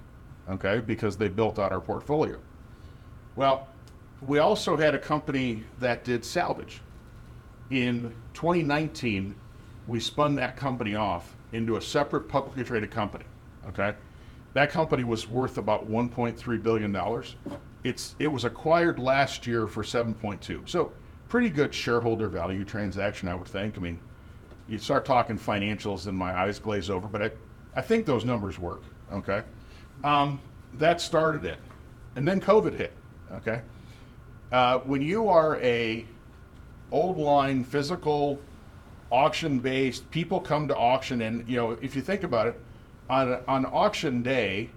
okay, 0.48 0.80
because 0.80 1.16
they 1.16 1.28
built 1.28 1.58
out 1.58 1.72
our 1.72 1.80
portfolio. 1.80 2.38
Well, 3.36 3.68
we 4.26 4.38
also 4.38 4.76
had 4.76 4.94
a 4.94 4.98
company 4.98 5.64
that 5.78 6.04
did 6.04 6.24
salvage. 6.24 6.80
In 7.70 8.14
2019, 8.32 9.34
we 9.86 10.00
spun 10.00 10.34
that 10.36 10.56
company 10.56 10.94
off 10.94 11.36
into 11.52 11.76
a 11.76 11.82
separate 11.82 12.28
publicly 12.28 12.64
traded 12.64 12.90
company. 12.90 13.24
Okay, 13.68 13.94
that 14.54 14.70
company 14.70 15.04
was 15.04 15.28
worth 15.28 15.58
about 15.58 15.88
1.3 15.90 16.62
billion 16.62 16.92
dollars. 16.92 17.36
It's 17.84 18.14
it 18.18 18.28
was 18.28 18.44
acquired 18.44 18.98
last 18.98 19.46
year 19.46 19.66
for 19.66 19.82
7.2. 19.82 20.68
So 20.68 20.92
pretty 21.28 21.50
good 21.50 21.74
shareholder 21.74 22.28
value 22.28 22.64
transaction, 22.64 23.28
I 23.28 23.34
would 23.34 23.48
think. 23.48 23.76
I 23.76 23.80
mean, 23.80 24.00
you 24.68 24.78
start 24.78 25.04
talking 25.04 25.38
financials 25.38 26.06
and 26.06 26.16
my 26.16 26.36
eyes 26.36 26.58
glaze 26.58 26.90
over, 26.90 27.06
but 27.06 27.22
I, 27.22 27.30
I 27.74 27.82
think 27.82 28.06
those 28.06 28.24
numbers 28.24 28.58
work. 28.58 28.82
Okay, 29.12 29.42
um, 30.02 30.40
that 30.74 31.00
started 31.00 31.44
it, 31.44 31.58
and 32.16 32.26
then 32.26 32.40
COVID 32.40 32.74
hit. 32.74 32.92
Okay, 33.32 33.62
uh, 34.52 34.78
when 34.80 35.02
you 35.02 35.28
are 35.28 35.60
a 35.60 36.04
old 36.90 37.18
line 37.18 37.64
physical 37.64 38.40
auction 39.10 39.60
based 39.60 40.08
people 40.10 40.40
come 40.40 40.66
to 40.66 40.76
auction 40.76 41.22
and 41.22 41.48
you 41.48 41.56
know 41.56 41.72
if 41.80 41.94
you 41.94 42.02
think 42.02 42.24
about 42.24 42.46
it 42.46 42.60
on 43.08 43.40
on 43.46 43.64
auction 43.66 44.22
day 44.22 44.68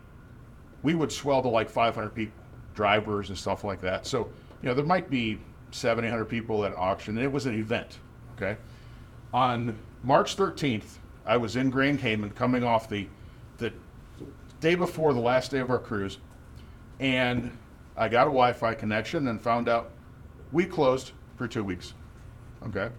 we 0.84 0.94
would 0.94 1.12
swell 1.12 1.42
to 1.42 1.48
like 1.48 1.70
500 1.70 2.10
people 2.10 2.34
drivers 2.76 3.30
and 3.30 3.38
stuff 3.38 3.64
like 3.64 3.82
that 3.82 4.06
so 4.06 4.30
you 4.62 4.70
know 4.70 4.74
there 4.74 4.86
might 4.86 5.10
be 5.10 5.40
700 5.72 6.26
people 6.26 6.64
at 6.64 6.76
auction 6.76 7.18
and 7.18 7.26
it 7.26 7.32
was 7.32 7.48
an 7.48 7.56
event 7.56 7.98
okay 8.36 8.56
on 9.34 9.78
march 10.04 10.36
13th 10.36 10.98
i 11.26 11.38
was 11.38 11.56
in 11.56 11.70
grand 11.70 12.00
cayman 12.00 12.30
coming 12.32 12.64
off 12.64 12.90
the 12.90 13.08
the 13.58 13.72
day 14.60 14.76
before 14.76 15.14
the 15.14 15.20
last 15.20 15.52
day 15.52 15.60
of 15.60 15.70
our 15.70 15.80
cruise 15.80 16.18
and 17.00 17.52
i 17.98 18.08
got 18.08 18.24
a 18.24 18.32
wi-fi 18.32 18.74
connection 18.74 19.28
and 19.28 19.42
found 19.42 19.70
out 19.70 19.92
we 20.52 20.66
closed 20.66 21.12
for 21.36 21.48
two 21.48 21.64
weeks 21.64 21.94
okay 22.64 22.90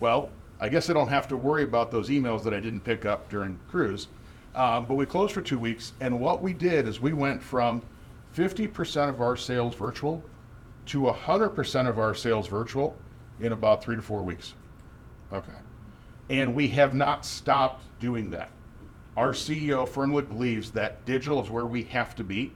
well 0.00 0.30
I 0.60 0.68
guess 0.68 0.90
I 0.90 0.92
don't 0.92 1.08
have 1.08 1.28
to 1.28 1.36
worry 1.36 1.62
about 1.62 1.90
those 1.90 2.08
emails 2.08 2.42
that 2.42 2.52
I 2.52 2.58
didn't 2.60 2.80
pick 2.80 3.06
up 3.06 3.28
during 3.28 3.58
cruise. 3.68 4.08
Um, 4.54 4.86
but 4.86 4.94
we 4.94 5.06
closed 5.06 5.32
for 5.32 5.40
two 5.40 5.58
weeks, 5.58 5.92
and 6.00 6.18
what 6.18 6.42
we 6.42 6.52
did 6.52 6.88
is 6.88 7.00
we 7.00 7.12
went 7.12 7.40
from 7.40 7.82
50% 8.36 9.08
of 9.08 9.20
our 9.20 9.36
sales 9.36 9.74
virtual 9.76 10.22
to 10.86 11.02
100% 11.02 11.88
of 11.88 11.98
our 11.98 12.14
sales 12.14 12.48
virtual 12.48 12.96
in 13.40 13.52
about 13.52 13.84
three 13.84 13.94
to 13.94 14.02
four 14.02 14.22
weeks. 14.22 14.54
Okay. 15.32 15.52
And 16.30 16.54
we 16.54 16.68
have 16.68 16.94
not 16.94 17.24
stopped 17.24 17.84
doing 18.00 18.30
that. 18.30 18.50
Our 19.16 19.32
CEO 19.32 19.88
firmly 19.88 20.22
believes 20.22 20.70
that 20.72 21.04
digital 21.04 21.42
is 21.42 21.50
where 21.50 21.66
we 21.66 21.82
have 21.84 22.14
to 22.16 22.24
be, 22.24 22.52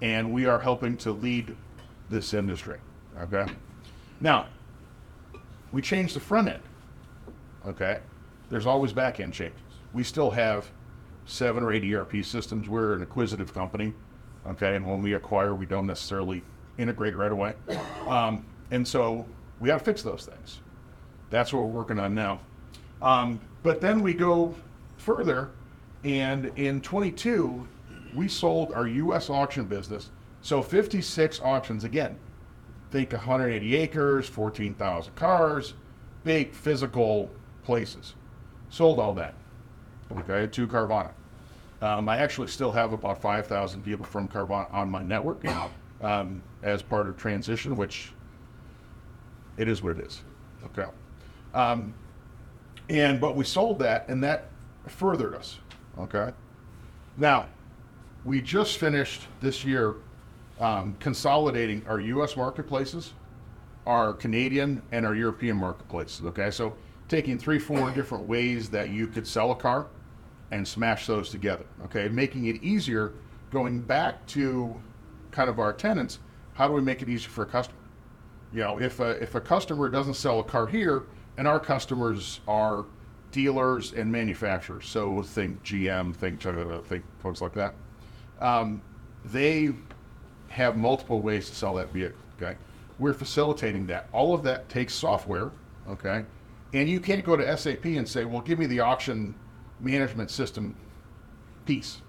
and 0.00 0.32
we 0.32 0.46
are 0.46 0.58
helping 0.58 0.96
to 0.98 1.12
lead 1.12 1.54
this 2.08 2.32
industry. 2.32 2.78
Okay. 3.20 3.46
Now, 4.20 4.46
we 5.72 5.82
changed 5.82 6.16
the 6.16 6.20
front 6.20 6.48
end. 6.48 6.62
Okay. 7.66 8.00
There's 8.48 8.66
always 8.66 8.92
back 8.92 9.20
end 9.20 9.32
changes. 9.32 9.60
We 9.92 10.02
still 10.02 10.30
have 10.30 10.70
seven 11.26 11.62
or 11.62 11.72
eight 11.72 11.84
ERP 11.92 12.24
systems. 12.24 12.68
We're 12.68 12.94
an 12.94 13.02
acquisitive 13.02 13.52
company. 13.52 13.92
Okay. 14.46 14.76
And 14.76 14.86
when 14.86 15.02
we 15.02 15.14
acquire, 15.14 15.54
we 15.54 15.66
don't 15.66 15.86
necessarily 15.86 16.42
integrate 16.78 17.16
right 17.16 17.32
away. 17.32 17.54
Um, 18.06 18.44
and 18.70 18.86
so 18.86 19.26
we 19.60 19.68
got 19.68 19.78
to 19.78 19.84
fix 19.84 20.02
those 20.02 20.24
things. 20.26 20.60
That's 21.32 21.50
what 21.50 21.62
we're 21.62 21.70
working 21.70 21.98
on 21.98 22.14
now. 22.14 22.40
Um, 23.00 23.40
but 23.62 23.80
then 23.80 24.02
we 24.02 24.12
go 24.12 24.54
further, 24.98 25.50
and 26.04 26.52
in 26.56 26.82
22, 26.82 27.66
we 28.14 28.28
sold 28.28 28.70
our 28.74 28.86
U.S. 28.86 29.30
auction 29.30 29.64
business. 29.64 30.10
So 30.42 30.60
56 30.60 31.40
auctions 31.40 31.84
again. 31.84 32.18
Think 32.90 33.12
180 33.12 33.76
acres, 33.76 34.28
14,000 34.28 35.14
cars, 35.14 35.72
big 36.22 36.52
physical 36.52 37.30
places. 37.64 38.14
Sold 38.68 39.00
all 39.00 39.14
that. 39.14 39.34
Okay, 40.14 40.46
to 40.46 40.66
Carvana. 40.66 41.12
Um, 41.80 42.10
I 42.10 42.18
actually 42.18 42.48
still 42.48 42.72
have 42.72 42.92
about 42.92 43.22
5,000 43.22 43.82
people 43.82 44.04
from 44.04 44.28
Carvana 44.28 44.70
on 44.70 44.90
my 44.90 45.02
network 45.02 45.42
um, 46.02 46.42
as 46.62 46.82
part 46.82 47.08
of 47.08 47.16
transition, 47.16 47.74
which 47.74 48.12
it 49.56 49.66
is 49.66 49.82
what 49.82 49.98
it 49.98 50.04
is. 50.04 50.20
Okay. 50.66 50.90
Um, 51.54 51.94
and 52.88 53.20
but 53.20 53.36
we 53.36 53.44
sold 53.44 53.78
that, 53.80 54.08
and 54.08 54.22
that 54.24 54.48
furthered 54.86 55.34
us. 55.34 55.58
Okay. 55.98 56.32
Now, 57.16 57.46
we 58.24 58.40
just 58.40 58.78
finished 58.78 59.22
this 59.40 59.64
year 59.64 59.96
um, 60.60 60.96
consolidating 61.00 61.84
our 61.86 62.00
U.S. 62.00 62.36
marketplaces, 62.36 63.12
our 63.86 64.12
Canadian, 64.12 64.82
and 64.92 65.04
our 65.04 65.14
European 65.14 65.56
marketplaces. 65.56 66.24
Okay, 66.26 66.50
so 66.50 66.74
taking 67.08 67.38
three, 67.38 67.58
four 67.58 67.90
different 67.90 68.26
ways 68.26 68.70
that 68.70 68.90
you 68.90 69.06
could 69.06 69.26
sell 69.26 69.50
a 69.50 69.56
car 69.56 69.88
and 70.50 70.66
smash 70.66 71.06
those 71.06 71.30
together. 71.30 71.64
Okay, 71.84 72.08
making 72.08 72.46
it 72.46 72.62
easier. 72.62 73.12
Going 73.50 73.80
back 73.80 74.24
to 74.28 74.74
kind 75.30 75.50
of 75.50 75.58
our 75.58 75.74
tenants, 75.74 76.20
how 76.54 76.68
do 76.68 76.72
we 76.72 76.80
make 76.80 77.02
it 77.02 77.08
easier 77.08 77.28
for 77.28 77.42
a 77.42 77.46
customer? 77.46 77.78
You 78.52 78.60
know, 78.60 78.80
if 78.80 79.00
a, 79.00 79.22
if 79.22 79.34
a 79.34 79.40
customer 79.40 79.88
doesn't 79.88 80.14
sell 80.14 80.40
a 80.40 80.44
car 80.44 80.66
here, 80.66 81.04
and 81.36 81.48
our 81.48 81.60
customers 81.60 82.40
are 82.46 82.84
dealers 83.30 83.92
and 83.92 84.12
manufacturers, 84.12 84.86
so 84.86 85.22
think 85.22 85.62
GM, 85.64 86.14
think 86.14 86.40
think 86.86 87.04
folks 87.20 87.40
like 87.40 87.54
that. 87.54 87.74
Um, 88.40 88.82
they 89.24 89.70
have 90.48 90.76
multiple 90.76 91.20
ways 91.20 91.48
to 91.48 91.54
sell 91.54 91.74
that 91.74 91.92
vehicle. 91.92 92.18
Okay, 92.40 92.56
we're 92.98 93.14
facilitating 93.14 93.86
that. 93.86 94.08
All 94.12 94.34
of 94.34 94.42
that 94.44 94.68
takes 94.68 94.94
software. 94.94 95.50
Okay, 95.88 96.24
and 96.74 96.88
you 96.88 97.00
can't 97.00 97.24
go 97.24 97.36
to 97.36 97.56
SAP 97.56 97.84
and 97.84 98.08
say, 98.08 98.24
"Well, 98.24 98.42
give 98.42 98.58
me 98.58 98.66
the 98.66 98.80
auction 98.80 99.34
management 99.80 100.30
system 100.30 100.76
piece." 101.64 102.02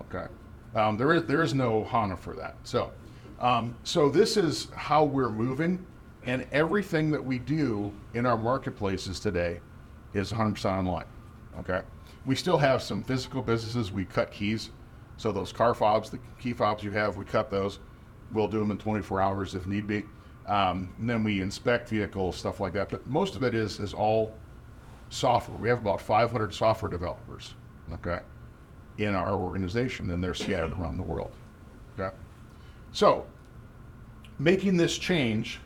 Okay, 0.00 0.26
um, 0.74 0.96
there 0.96 1.12
is 1.12 1.24
there 1.24 1.42
is 1.42 1.54
no 1.54 1.84
HANA 1.84 2.16
for 2.16 2.34
that. 2.34 2.56
So, 2.64 2.90
um, 3.38 3.76
so 3.84 4.08
this 4.08 4.36
is 4.36 4.68
how 4.74 5.04
we're 5.04 5.30
moving, 5.30 5.84
and 6.26 6.46
everything 6.52 7.10
that 7.10 7.24
we 7.24 7.38
do 7.38 7.92
in 8.14 8.26
our 8.26 8.36
marketplaces 8.36 9.20
today 9.20 9.60
is 10.12 10.32
100% 10.32 10.64
online. 10.64 11.06
Okay, 11.60 11.82
we 12.26 12.34
still 12.34 12.58
have 12.58 12.82
some 12.82 13.02
physical 13.02 13.42
businesses. 13.42 13.92
We 13.92 14.04
cut 14.04 14.30
keys, 14.30 14.70
so 15.16 15.30
those 15.30 15.52
car 15.52 15.74
fobs, 15.74 16.10
the 16.10 16.18
key 16.40 16.52
fobs 16.52 16.82
you 16.82 16.90
have, 16.90 17.16
we 17.16 17.24
cut 17.24 17.50
those. 17.50 17.78
We'll 18.32 18.48
do 18.48 18.58
them 18.58 18.70
in 18.70 18.78
24 18.78 19.20
hours 19.20 19.54
if 19.54 19.66
need 19.66 19.86
be. 19.86 20.04
Um, 20.46 20.92
and 20.98 21.08
then 21.08 21.24
we 21.24 21.40
inspect 21.40 21.88
vehicles, 21.88 22.36
stuff 22.36 22.60
like 22.60 22.72
that. 22.74 22.90
But 22.90 23.06
most 23.06 23.36
of 23.36 23.42
it 23.42 23.54
is 23.54 23.78
is 23.80 23.94
all 23.94 24.34
software. 25.10 25.56
We 25.58 25.68
have 25.68 25.78
about 25.78 26.00
500 26.00 26.52
software 26.52 26.90
developers. 26.90 27.54
Okay 27.92 28.20
in 28.98 29.14
our 29.14 29.34
organization, 29.34 30.10
and 30.10 30.22
they're 30.22 30.34
scattered 30.34 30.72
around 30.72 30.96
the 30.96 31.02
world. 31.02 31.32
Okay? 31.98 32.14
So, 32.92 33.26
making 34.38 34.76
this 34.76 34.96
change, 34.96 35.60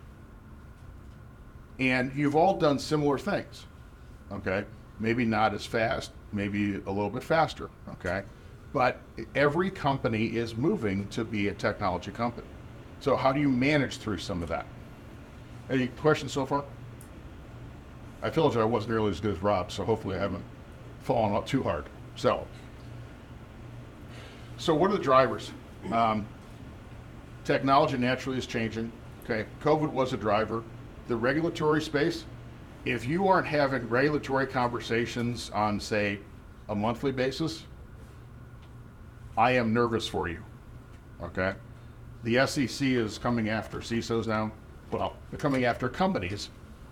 and 1.78 2.12
you've 2.14 2.36
all 2.36 2.56
done 2.56 2.78
similar 2.78 3.18
things. 3.18 3.66
Okay? 4.32 4.64
Maybe 4.98 5.24
not 5.24 5.54
as 5.54 5.64
fast, 5.64 6.12
maybe 6.32 6.74
a 6.74 6.90
little 6.90 7.10
bit 7.10 7.22
faster. 7.22 7.70
Okay? 7.92 8.22
But 8.72 9.00
every 9.34 9.70
company 9.70 10.26
is 10.26 10.56
moving 10.56 11.08
to 11.08 11.24
be 11.24 11.48
a 11.48 11.54
technology 11.54 12.10
company. 12.10 12.46
So, 13.00 13.16
how 13.16 13.32
do 13.32 13.40
you 13.40 13.48
manage 13.48 13.98
through 13.98 14.18
some 14.18 14.42
of 14.42 14.48
that? 14.48 14.66
Any 15.70 15.86
questions 15.88 16.32
so 16.32 16.44
far? 16.44 16.64
I 18.22 18.30
told 18.30 18.54
you 18.54 18.60
I 18.60 18.64
wasn't 18.64 18.92
nearly 18.92 19.10
as 19.10 19.20
good 19.20 19.36
as 19.36 19.42
Rob, 19.42 19.70
so 19.70 19.84
hopefully 19.84 20.16
I 20.16 20.18
haven't 20.18 20.44
fallen 21.02 21.34
out 21.34 21.46
too 21.46 21.62
hard. 21.62 21.86
So, 22.16 22.46
so 24.56 24.74
what 24.74 24.90
are 24.90 24.96
the 24.96 25.02
drivers? 25.02 25.52
Um, 25.92 26.26
technology 27.44 27.96
naturally 27.96 28.38
is 28.38 28.46
changing. 28.46 28.90
Okay, 29.24 29.46
COVID 29.62 29.90
was 29.90 30.12
a 30.12 30.16
driver. 30.16 30.64
The 31.08 31.16
regulatory 31.16 31.82
space, 31.82 32.24
if 32.84 33.06
you 33.06 33.28
aren't 33.28 33.46
having 33.46 33.88
regulatory 33.88 34.46
conversations 34.46 35.50
on, 35.50 35.80
say, 35.80 36.20
a 36.68 36.74
monthly 36.74 37.12
basis, 37.12 37.64
I 39.36 39.52
am 39.52 39.72
nervous 39.72 40.06
for 40.06 40.28
you. 40.28 40.42
Okay, 41.22 41.54
the 42.24 42.46
SEC 42.46 42.86
is 42.88 43.18
coming 43.18 43.48
after 43.48 43.78
CISOs 43.78 44.26
now. 44.26 44.52
Well, 44.90 45.16
they're 45.30 45.38
coming 45.38 45.64
after 45.64 45.88
companies. 45.88 46.50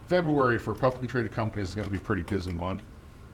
February 0.08 0.58
for 0.58 0.74
publicly 0.74 1.08
traded 1.08 1.32
companies 1.32 1.70
is 1.70 1.74
going 1.74 1.86
to 1.86 1.92
be 1.92 1.98
pretty 1.98 2.22
busy 2.22 2.52
month 2.52 2.82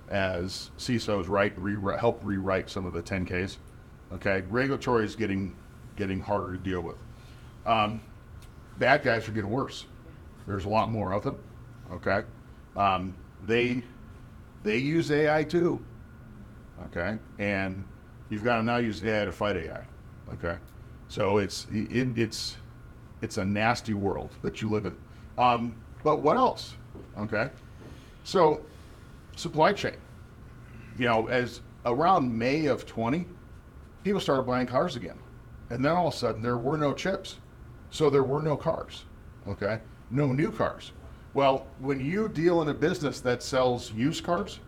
as 0.08 0.70
CISOs 0.78 1.28
write, 1.28 1.54
re- 1.56 1.96
help 1.98 2.20
rewrite 2.24 2.68
some 2.68 2.86
of 2.86 2.92
the 2.92 3.02
10Ks. 3.02 3.56
Okay, 4.12 4.42
regulatory 4.50 5.04
is 5.04 5.16
getting 5.16 5.56
getting 5.96 6.20
harder 6.20 6.52
to 6.52 6.58
deal 6.58 6.80
with. 6.80 6.96
Um, 7.66 8.00
bad 8.78 9.02
guys 9.02 9.28
are 9.28 9.32
getting 9.32 9.50
worse. 9.50 9.86
There's 10.46 10.64
a 10.64 10.68
lot 10.68 10.90
more 10.90 11.12
of 11.12 11.22
them. 11.22 11.38
Okay, 11.92 12.22
um, 12.76 13.14
they 13.46 13.82
they 14.62 14.78
use 14.78 15.10
AI 15.10 15.44
too. 15.44 15.84
Okay, 16.86 17.18
and 17.38 17.84
you've 18.30 18.44
got 18.44 18.56
to 18.56 18.62
now 18.62 18.78
use 18.78 19.02
AI 19.04 19.24
to 19.24 19.32
fight 19.32 19.56
AI. 19.56 19.84
Okay, 20.34 20.56
so 21.08 21.38
it's 21.38 21.66
it, 21.72 22.18
it's 22.18 22.56
it's 23.20 23.38
a 23.38 23.44
nasty 23.44 23.94
world 23.94 24.30
that 24.42 24.62
you 24.62 24.68
live 24.68 24.86
in. 24.86 24.96
Um, 25.38 25.76
but 26.02 26.20
what 26.20 26.36
else? 26.36 26.74
Okay, 27.18 27.50
so 28.24 28.60
supply 29.36 29.72
chain. 29.72 29.96
You 30.98 31.06
know, 31.06 31.26
as 31.28 31.60
around 31.86 32.36
May 32.36 32.66
of 32.66 32.86
20, 32.86 33.26
people 34.04 34.20
started 34.20 34.42
buying 34.42 34.66
cars 34.66 34.96
again. 34.96 35.18
And 35.70 35.84
then 35.84 35.92
all 35.92 36.08
of 36.08 36.14
a 36.14 36.16
sudden, 36.16 36.42
there 36.42 36.58
were 36.58 36.76
no 36.76 36.92
chips. 36.92 37.36
So 37.90 38.10
there 38.10 38.22
were 38.22 38.42
no 38.42 38.56
cars, 38.56 39.04
okay? 39.46 39.80
No 40.12 40.32
new 40.32 40.52
cars. 40.52 40.92
Well, 41.34 41.66
when 41.80 41.98
you 41.98 42.28
deal 42.28 42.62
in 42.62 42.68
a 42.68 42.74
business 42.74 43.20
that 43.20 43.42
sells 43.42 43.92
used 43.92 44.22
cars 44.22 44.60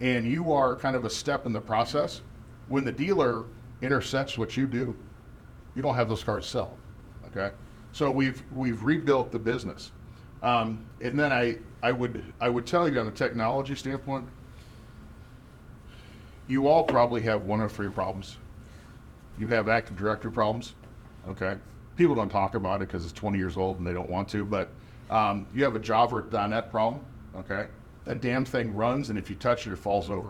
and 0.00 0.26
you 0.26 0.52
are 0.52 0.76
kind 0.76 0.96
of 0.96 1.04
a 1.04 1.10
step 1.10 1.46
in 1.46 1.52
the 1.52 1.60
process, 1.60 2.20
when 2.68 2.84
the 2.84 2.92
dealer 2.92 3.44
intercepts 3.80 4.36
what 4.36 4.56
you 4.56 4.66
do, 4.66 4.94
you 5.74 5.82
don't 5.82 5.94
have 5.94 6.08
those 6.08 6.24
cars 6.24 6.46
sell, 6.46 6.76
okay? 7.28 7.54
So 7.92 8.10
we've, 8.10 8.42
we've 8.54 8.82
rebuilt 8.82 9.30
the 9.30 9.38
business. 9.38 9.92
Um, 10.42 10.84
and 11.00 11.18
then 11.18 11.32
I, 11.32 11.58
I, 11.82 11.92
would, 11.92 12.22
I 12.40 12.48
would 12.48 12.66
tell 12.66 12.88
you 12.88 12.98
on 13.00 13.06
a 13.06 13.12
technology 13.12 13.74
standpoint, 13.74 14.26
you 16.48 16.66
all 16.68 16.84
probably 16.84 17.22
have 17.22 17.44
one 17.44 17.60
of 17.60 17.72
three 17.72 17.88
problems 17.88 18.36
you 19.38 19.46
have 19.48 19.68
Active 19.68 19.96
Directory 19.96 20.32
problems. 20.32 20.74
Okay. 21.28 21.56
People 21.96 22.14
don't 22.14 22.28
talk 22.28 22.54
about 22.54 22.82
it 22.82 22.88
because 22.88 23.04
it's 23.04 23.12
20 23.12 23.38
years 23.38 23.56
old 23.56 23.78
and 23.78 23.86
they 23.86 23.92
don't 23.92 24.10
want 24.10 24.28
to, 24.30 24.44
but 24.44 24.70
um, 25.10 25.46
you 25.54 25.64
have 25.64 25.76
a 25.76 25.78
Java 25.78 26.16
or 26.16 26.48
.NET 26.48 26.70
problem. 26.70 27.04
Okay. 27.36 27.66
That 28.04 28.20
damn 28.20 28.44
thing 28.44 28.74
runs, 28.74 29.10
and 29.10 29.18
if 29.18 29.28
you 29.28 29.36
touch 29.36 29.66
it, 29.66 29.72
it 29.72 29.76
falls 29.76 30.10
over. 30.10 30.28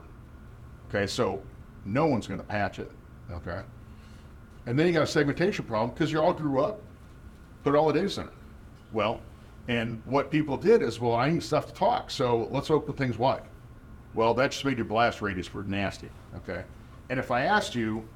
Okay. 0.88 1.06
So 1.06 1.42
no 1.85 2.06
one's 2.06 2.26
going 2.26 2.40
to 2.40 2.46
patch 2.46 2.78
it. 2.78 2.90
Okay. 3.30 3.61
And 4.66 4.78
then 4.78 4.87
you 4.87 4.92
got 4.92 5.02
a 5.02 5.06
segmentation 5.06 5.64
problem 5.64 5.90
because 5.90 6.11
you 6.11 6.20
all 6.20 6.32
grew 6.32 6.61
up, 6.61 6.80
put 7.64 7.75
all 7.75 7.87
the 7.87 7.94
data 7.94 8.11
center. 8.11 8.32
Well, 8.92 9.20
and 9.68 10.00
what 10.04 10.30
people 10.30 10.56
did 10.56 10.82
is, 10.82 11.00
well, 11.00 11.14
I 11.14 11.30
need 11.30 11.42
stuff 11.42 11.66
to 11.66 11.73
talk, 11.73 12.11
so 12.11 12.49
let's 12.50 12.70
open 12.70 12.94
things 12.94 13.18
wide. 13.18 13.42
Well, 14.14 14.32
that 14.35 14.52
just 14.52 14.64
made 14.64 14.78
your 14.78 14.87
blast 14.87 15.20
radius 15.20 15.46
for 15.46 15.62
nasty. 15.64 16.08
Okay. 16.37 16.64
And 17.11 17.18
if 17.20 17.30
I 17.30 17.42
asked 17.42 17.75
you 17.75 18.08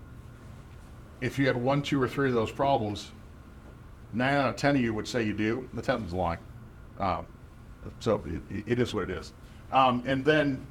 if 1.21 1.39
you 1.39 1.47
had 1.47 1.57
one, 1.57 1.83
two, 1.83 2.01
or 2.01 2.09
three 2.09 2.29
of 2.29 2.35
those 2.35 2.51
problems, 2.51 3.11
nine 4.13 4.35
out 4.35 4.51
of 4.51 4.57
ten 4.57 4.77
of 4.77 4.83
you 4.83 4.95
would 4.95 5.09
say 5.09 5.23
you 5.23 5.33
do. 5.33 5.69
The 5.75 5.83
tenth 5.83 6.07
is 6.07 6.13
lying. 6.13 6.39
So 8.01 8.23
it, 8.51 8.65
it 8.67 8.79
is 8.79 8.93
what 8.95 9.05
it 9.05 9.11
is. 9.11 9.33
Um, 9.73 10.03
and 10.07 10.25
then 10.25 10.67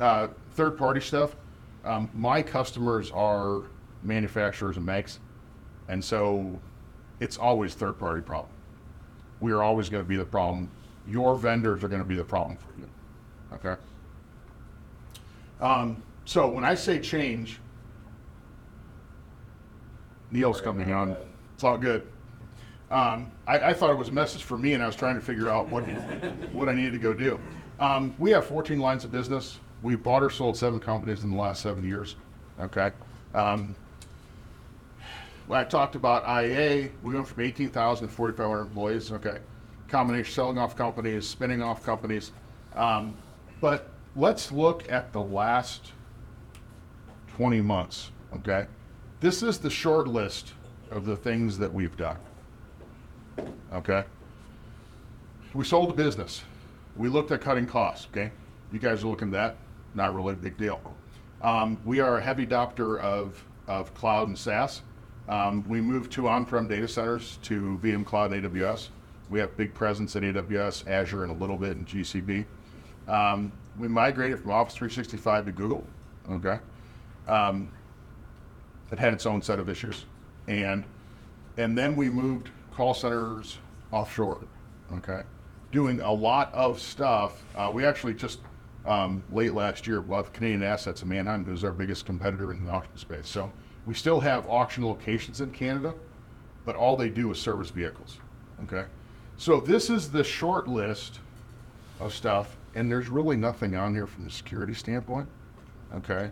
uh, 0.00 0.28
third 0.52 0.76
party 0.76 1.00
stuff. 1.00 1.36
Um, 1.84 2.10
my 2.14 2.42
customers 2.42 3.10
are 3.10 3.62
manufacturers 4.02 4.76
and 4.76 4.84
makes, 4.84 5.18
and 5.88 6.04
so 6.04 6.58
it's 7.20 7.38
always 7.38 7.74
third 7.74 7.98
party 7.98 8.20
problem. 8.20 8.52
We 9.40 9.52
are 9.52 9.62
always 9.62 9.88
going 9.88 10.02
to 10.02 10.08
be 10.08 10.16
the 10.16 10.24
problem. 10.24 10.70
Your 11.08 11.36
vendors 11.36 11.82
are 11.82 11.88
going 11.88 12.02
to 12.02 12.08
be 12.08 12.16
the 12.16 12.24
problem 12.24 12.58
for 12.58 12.78
you. 12.78 12.88
Okay. 13.54 13.80
Um, 15.60 16.02
so 16.26 16.48
when 16.48 16.64
I 16.64 16.74
say 16.74 16.98
change, 16.98 17.58
Neil's 20.30 20.60
coming 20.60 20.92
on. 20.92 21.16
It's 21.54 21.64
all 21.64 21.78
good. 21.78 22.06
Um, 22.90 23.30
I, 23.46 23.58
I, 23.58 23.72
thought 23.72 23.90
it 23.90 23.98
was 23.98 24.08
a 24.08 24.12
message 24.12 24.42
for 24.42 24.58
me, 24.58 24.72
and 24.74 24.82
I 24.82 24.86
was 24.86 24.96
trying 24.96 25.14
to 25.14 25.20
figure 25.20 25.48
out 25.48 25.68
what 25.68 25.82
what 26.52 26.68
I 26.68 26.72
needed 26.72 26.92
to 26.92 26.98
go 26.98 27.14
do. 27.14 27.38
Um, 27.78 28.14
we 28.18 28.32
have 28.32 28.44
14 28.46 28.80
lines 28.80 29.04
of 29.04 29.12
business. 29.12 29.60
We 29.82 29.94
bought 29.94 30.24
or 30.24 30.30
sold 30.30 30.56
seven 30.56 30.80
companies 30.80 31.22
in 31.22 31.30
the 31.30 31.36
last 31.36 31.62
seven 31.62 31.84
years. 31.84 32.16
Okay. 32.58 32.90
Um, 33.32 33.76
when 35.46 35.60
I 35.60 35.64
talked 35.64 35.94
about 35.94 36.24
IA, 36.26 36.90
we 37.02 37.14
went 37.14 37.26
from 37.26 37.42
18,000 37.42 38.08
to 38.08 38.12
4,500 38.12 38.60
employees. 38.62 39.12
Okay. 39.12 39.38
Combination 39.88 40.32
selling 40.32 40.58
off 40.58 40.76
companies, 40.76 41.26
spinning 41.26 41.62
off 41.62 41.84
companies. 41.84 42.32
Um, 42.74 43.16
but 43.60 43.88
let's 44.16 44.50
look 44.50 44.90
at 44.90 45.12
the 45.12 45.20
last 45.20 45.92
20 47.36 47.60
months. 47.60 48.10
Okay. 48.34 48.66
This 49.20 49.42
is 49.42 49.58
the 49.58 49.70
short 49.70 50.08
list 50.08 50.54
of 50.90 51.06
the 51.06 51.16
things 51.16 51.56
that 51.58 51.72
we've 51.72 51.96
done. 51.96 52.16
Okay. 53.72 54.04
We 55.54 55.64
sold 55.64 55.90
the 55.90 55.94
business. 55.94 56.42
We 56.96 57.08
looked 57.08 57.30
at 57.30 57.40
cutting 57.40 57.66
costs. 57.66 58.08
Okay. 58.10 58.30
You 58.72 58.78
guys 58.78 59.02
are 59.02 59.08
looking 59.08 59.28
at 59.28 59.32
that. 59.32 59.56
Not 59.94 60.14
really 60.14 60.34
a 60.34 60.36
big 60.36 60.56
deal. 60.56 60.80
Um, 61.42 61.78
we 61.84 62.00
are 62.00 62.18
a 62.18 62.20
heavy 62.20 62.46
adopter 62.46 63.00
of, 63.00 63.44
of 63.66 63.92
cloud 63.94 64.28
and 64.28 64.38
SaaS. 64.38 64.82
Um, 65.28 65.66
we 65.68 65.80
moved 65.80 66.12
to 66.12 66.28
on-prem 66.28 66.68
data 66.68 66.88
centers 66.88 67.38
to 67.42 67.78
VM 67.82 68.04
Cloud 68.04 68.32
and 68.32 68.44
AWS. 68.44 68.88
We 69.30 69.38
have 69.38 69.56
big 69.56 69.72
presence 69.74 70.16
in 70.16 70.24
AWS, 70.24 70.88
Azure, 70.88 71.22
and 71.22 71.30
a 71.30 71.34
little 71.34 71.56
bit 71.56 71.76
in 71.76 71.84
GCP. 71.84 72.44
Um, 73.06 73.52
we 73.78 73.88
migrated 73.88 74.40
from 74.40 74.50
Office 74.50 74.74
365 74.74 75.46
to 75.46 75.52
Google. 75.52 75.84
Okay. 76.30 76.58
Um, 77.28 77.70
it 78.90 78.98
had 78.98 79.12
its 79.12 79.24
own 79.24 79.40
set 79.40 79.60
of 79.60 79.68
issues, 79.68 80.04
and 80.48 80.84
and 81.56 81.78
then 81.78 81.94
we 81.94 82.10
moved 82.10 82.50
call 82.74 82.94
centers 82.94 83.58
offshore. 83.92 84.44
Okay, 84.92 85.22
doing 85.72 86.00
a 86.00 86.12
lot 86.12 86.52
of 86.52 86.80
stuff. 86.80 87.42
Uh, 87.54 87.70
we 87.72 87.84
actually 87.84 88.14
just 88.14 88.40
um, 88.86 89.22
late 89.30 89.54
last 89.54 89.86
year 89.86 90.00
bought 90.00 90.32
Canadian 90.32 90.62
Assets 90.62 91.02
in 91.02 91.08
Manheim, 91.08 91.44
who's 91.44 91.64
our 91.64 91.72
biggest 91.72 92.06
competitor 92.06 92.52
in 92.52 92.64
the 92.64 92.72
auction 92.72 92.96
space. 92.96 93.28
So 93.28 93.52
we 93.86 93.94
still 93.94 94.20
have 94.20 94.48
auction 94.48 94.84
locations 94.84 95.40
in 95.40 95.50
Canada, 95.50 95.94
but 96.64 96.76
all 96.76 96.96
they 96.96 97.08
do 97.08 97.30
is 97.30 97.38
service 97.38 97.70
vehicles. 97.70 98.18
Okay, 98.64 98.84
so 99.36 99.60
this 99.60 99.90
is 99.90 100.10
the 100.10 100.24
short 100.24 100.68
list 100.68 101.20
of 102.00 102.12
stuff, 102.12 102.56
and 102.74 102.90
there's 102.90 103.08
really 103.08 103.36
nothing 103.36 103.76
on 103.76 103.94
here 103.94 104.06
from 104.06 104.24
the 104.24 104.30
security 104.30 104.74
standpoint. 104.74 105.28
Okay, 105.94 106.30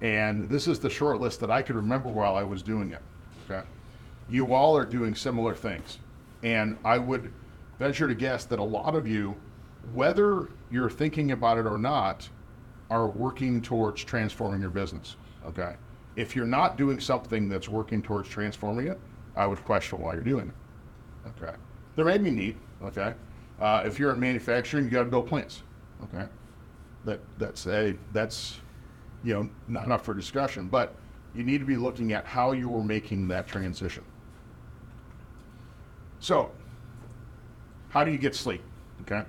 and 0.00 0.48
this 0.48 0.68
is 0.68 0.78
the 0.78 0.90
short 0.90 1.20
list 1.20 1.40
that 1.40 1.50
I 1.50 1.62
could 1.62 1.76
remember 1.76 2.08
while 2.08 2.36
I 2.36 2.42
was 2.42 2.62
doing 2.62 2.92
it. 2.92 3.02
Okay. 3.48 3.66
You 4.28 4.54
all 4.54 4.76
are 4.76 4.84
doing 4.84 5.14
similar 5.14 5.54
things. 5.54 5.98
And 6.42 6.76
I 6.84 6.98
would 6.98 7.32
venture 7.78 8.08
to 8.08 8.14
guess 8.14 8.44
that 8.46 8.58
a 8.58 8.64
lot 8.64 8.94
of 8.94 9.06
you, 9.06 9.36
whether 9.92 10.50
you're 10.70 10.90
thinking 10.90 11.32
about 11.32 11.58
it 11.58 11.66
or 11.66 11.78
not, 11.78 12.28
are 12.90 13.08
working 13.08 13.60
towards 13.60 14.04
transforming 14.04 14.60
your 14.60 14.70
business. 14.70 15.16
Okay. 15.46 15.76
If 16.16 16.34
you're 16.34 16.46
not 16.46 16.76
doing 16.76 17.00
something 17.00 17.48
that's 17.48 17.68
working 17.68 18.02
towards 18.02 18.28
transforming 18.28 18.88
it, 18.88 18.98
I 19.36 19.46
would 19.46 19.62
question 19.64 20.00
why 20.00 20.14
you're 20.14 20.22
doing 20.22 20.48
it. 20.48 21.42
Okay. 21.42 21.54
There 21.94 22.04
may 22.04 22.18
be 22.18 22.30
need. 22.30 22.56
Okay. 22.82 23.14
Uh, 23.60 23.82
if 23.84 23.98
you're 23.98 24.12
in 24.12 24.20
manufacturing, 24.20 24.84
you 24.84 24.90
got 24.90 25.04
to 25.04 25.10
build 25.10 25.26
plants. 25.26 25.62
Okay. 26.04 26.26
That 27.04 27.20
that's 27.38 27.66
a 27.66 27.96
that's 28.12 28.58
you 29.26 29.34
know, 29.34 29.50
not 29.68 29.84
enough 29.86 30.04
for 30.04 30.14
discussion, 30.14 30.68
but 30.68 30.94
you 31.34 31.42
need 31.42 31.58
to 31.58 31.64
be 31.66 31.76
looking 31.76 32.12
at 32.12 32.24
how 32.24 32.52
you 32.52 32.74
are 32.76 32.82
making 32.82 33.28
that 33.28 33.46
transition. 33.46 34.04
So, 36.20 36.50
how 37.88 38.04
do 38.04 38.10
you 38.10 38.18
get 38.18 38.34
sleep? 38.34 38.62
Okay. 39.02 39.22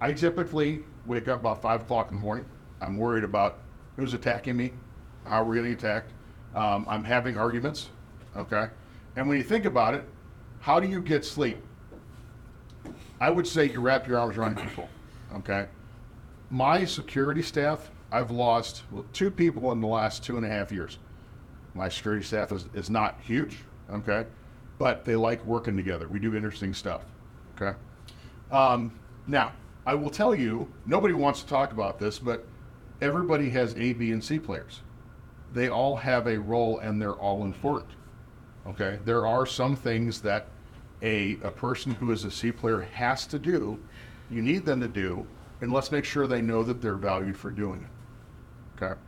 I 0.00 0.12
typically 0.12 0.84
wake 1.06 1.28
up 1.28 1.40
about 1.40 1.62
five 1.62 1.82
o'clock 1.82 2.10
in 2.10 2.16
the 2.16 2.22
morning. 2.22 2.44
I'm 2.80 2.96
worried 2.96 3.24
about 3.24 3.58
who's 3.96 4.14
attacking 4.14 4.56
me, 4.56 4.72
how 5.24 5.44
we're 5.44 5.72
attacked. 5.72 6.12
Um, 6.54 6.84
I'm 6.88 7.04
having 7.04 7.36
arguments. 7.36 7.88
Okay. 8.36 8.68
And 9.16 9.28
when 9.28 9.36
you 9.38 9.44
think 9.44 9.64
about 9.64 9.94
it, 9.94 10.04
how 10.60 10.80
do 10.80 10.88
you 10.88 11.00
get 11.00 11.24
sleep? 11.24 11.58
I 13.20 13.30
would 13.30 13.46
say 13.46 13.70
you 13.70 13.80
wrap 13.80 14.08
your 14.08 14.18
arms 14.18 14.36
around 14.36 14.58
people. 14.58 14.88
Okay. 15.34 15.66
My 16.50 16.84
security 16.84 17.42
staff 17.42 17.90
I've 18.12 18.30
lost 18.30 18.82
two 19.14 19.30
people 19.30 19.72
in 19.72 19.80
the 19.80 19.86
last 19.86 20.22
two 20.22 20.36
and 20.36 20.44
a 20.44 20.48
half 20.48 20.70
years. 20.70 20.98
My 21.74 21.88
security 21.88 22.22
staff 22.22 22.52
is, 22.52 22.66
is 22.74 22.90
not 22.90 23.18
huge, 23.22 23.56
okay, 23.90 24.26
but 24.82 25.04
they 25.04 25.14
like 25.14 25.44
working 25.46 25.76
together. 25.76 26.08
We 26.08 26.18
do 26.18 26.34
interesting 26.34 26.74
stuff, 26.74 27.02
okay. 27.54 27.78
Um, 28.50 28.98
now, 29.28 29.52
I 29.86 29.94
will 29.94 30.10
tell 30.10 30.34
you, 30.34 30.68
nobody 30.86 31.14
wants 31.14 31.42
to 31.42 31.46
talk 31.46 31.70
about 31.70 32.00
this, 32.00 32.18
but 32.18 32.44
everybody 33.00 33.48
has 33.50 33.76
A, 33.76 33.92
B, 33.92 34.10
and 34.10 34.24
C 34.24 34.40
players. 34.40 34.80
They 35.52 35.68
all 35.68 35.94
have 35.94 36.26
a 36.26 36.36
role 36.36 36.80
and 36.80 37.00
they're 37.00 37.12
all 37.12 37.44
important. 37.44 37.92
Okay, 38.66 38.98
there 39.04 39.24
are 39.24 39.46
some 39.46 39.76
things 39.76 40.20
that 40.22 40.48
a, 41.00 41.38
a 41.44 41.52
person 41.52 41.94
who 41.94 42.10
is 42.10 42.24
a 42.24 42.30
C 42.32 42.50
player 42.50 42.80
has 42.80 43.24
to 43.28 43.38
do, 43.38 43.78
you 44.32 44.42
need 44.42 44.66
them 44.66 44.80
to 44.80 44.88
do, 44.88 45.24
and 45.60 45.72
let's 45.72 45.92
make 45.92 46.04
sure 46.04 46.26
they 46.26 46.42
know 46.42 46.64
that 46.64 46.82
they're 46.82 46.96
valued 46.96 47.36
for 47.36 47.52
doing 47.52 47.86
it. 47.86 48.82
Okay. 48.82 49.00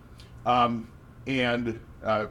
Um, 0.46 0.86
and 1.26 1.80
uh, 2.04 2.26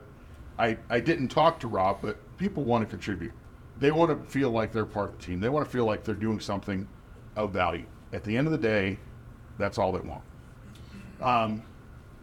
I, 0.58 0.78
I 0.90 1.00
didn't 1.00 1.30
talk 1.30 1.60
to 1.62 1.68
Rob, 1.68 2.00
but 2.02 2.18
people 2.38 2.64
want 2.64 2.84
to 2.84 2.90
contribute. 2.90 3.34
They 3.80 3.92
want 3.92 4.12
to 4.12 4.30
feel 4.32 4.52
like 4.52 4.72
they're 4.72 4.86
part 4.86 5.10
of 5.10 5.20
the 5.20 5.26
team. 5.26 5.40
They 5.40 5.50
want 5.50 5.66
to 5.66 5.72
feel 5.72 5.86
like 5.86 6.04
they're 6.04 6.16
doing 6.16 6.40
something 6.40 6.88
of 7.36 7.52
value. 7.52 7.86
At 8.12 8.24
the 8.24 8.38
end 8.38 8.48
of 8.48 8.52
the 8.52 8.60
day, 8.60 9.00
that's 9.58 9.78
all 9.78 9.92
they 9.92 10.00
want. 10.00 10.24
Um, 11.22 11.64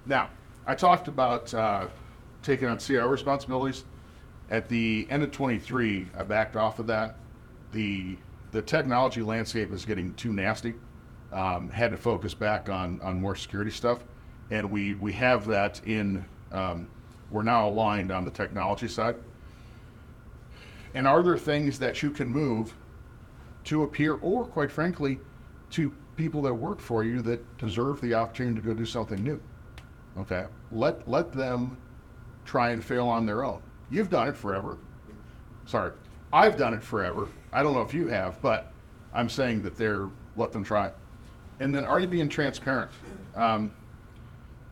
now, 0.07 0.31
I 0.67 0.75
talked 0.75 1.09
about 1.09 1.53
uh, 1.53 1.89
taking 2.43 2.69
on 2.69 2.79
CIO 2.79 3.09
responsibilities. 3.09 3.85
At 4.51 4.69
the 4.69 5.07
end 5.11 5.23
of 5.23 5.33
23, 5.33 6.09
I 6.17 6.23
backed 6.23 6.57
off 6.57 6.79
of 6.79 6.87
that. 6.89 7.17
The 7.73 8.17
the 8.53 8.61
technology 8.61 9.23
landscape 9.23 9.73
is 9.73 9.85
getting 9.85 10.13
too 10.15 10.33
nasty. 10.33 10.75
Um, 11.33 11.71
had 11.71 11.93
to 11.93 11.97
focus 11.97 12.35
back 12.35 12.69
on 12.69 13.01
on 13.01 13.21
more 13.21 13.37
security 13.37 13.71
stuff 13.71 14.01
and 14.51 14.71
we 14.71 14.95
we 14.95 15.13
have 15.13 15.47
that 15.47 15.81
in. 15.87 16.25
Um, 16.53 16.89
we're 17.31 17.43
now 17.43 17.69
aligned 17.69 18.11
on 18.11 18.25
the 18.25 18.31
technology 18.31 18.89
side. 18.89 19.17
And 20.95 21.07
are 21.07 21.23
there 21.23 21.39
things 21.39 21.79
that 21.79 22.03
you 22.03 22.11
can 22.11 22.29
move 22.29 22.75
to 23.65 23.85
appear, 23.85 24.15
or 24.15 24.45
quite 24.45 24.71
frankly, 24.71 25.21
to 25.71 25.95
people 26.17 26.43
that 26.43 26.55
work 26.55 26.81
for 26.81 27.05
you 27.05 27.23
that 27.23 27.59
deserve 27.59 28.01
the 28.01 28.15
opportunity 28.15 28.61
to 28.61 28.67
go 28.67 28.75
do 28.75 28.85
something 28.85 29.23
new? 29.23 29.41
Okay, 30.19 30.47
let 30.73 31.09
let 31.09 31.33
them 31.33 31.77
try 32.45 32.71
and 32.71 32.85
fail 32.85 33.07
on 33.07 33.25
their 33.27 33.45
own. 33.45 33.63
You've 33.91 34.11
done 34.11 34.29
it 34.29 34.37
forever. 34.37 34.79
Sorry, 35.67 35.93
I've 36.33 36.57
done 36.57 36.75
it 36.75 36.83
forever. 36.83 37.29
I 37.53 37.63
don't 37.63 37.75
know 37.75 37.83
if 37.83 37.95
you 37.95 38.09
have, 38.09 38.41
but 38.43 38.73
I'm 39.15 39.29
saying 39.29 39.63
that 39.63 39.77
they're 39.77 40.09
let 40.37 40.51
them 40.51 40.65
try. 40.65 40.91
And 41.61 41.75
then, 41.75 41.85
are 41.85 42.01
you 42.01 42.07
being 42.09 42.29
transparent? 42.29 42.91
Um, 43.37 43.73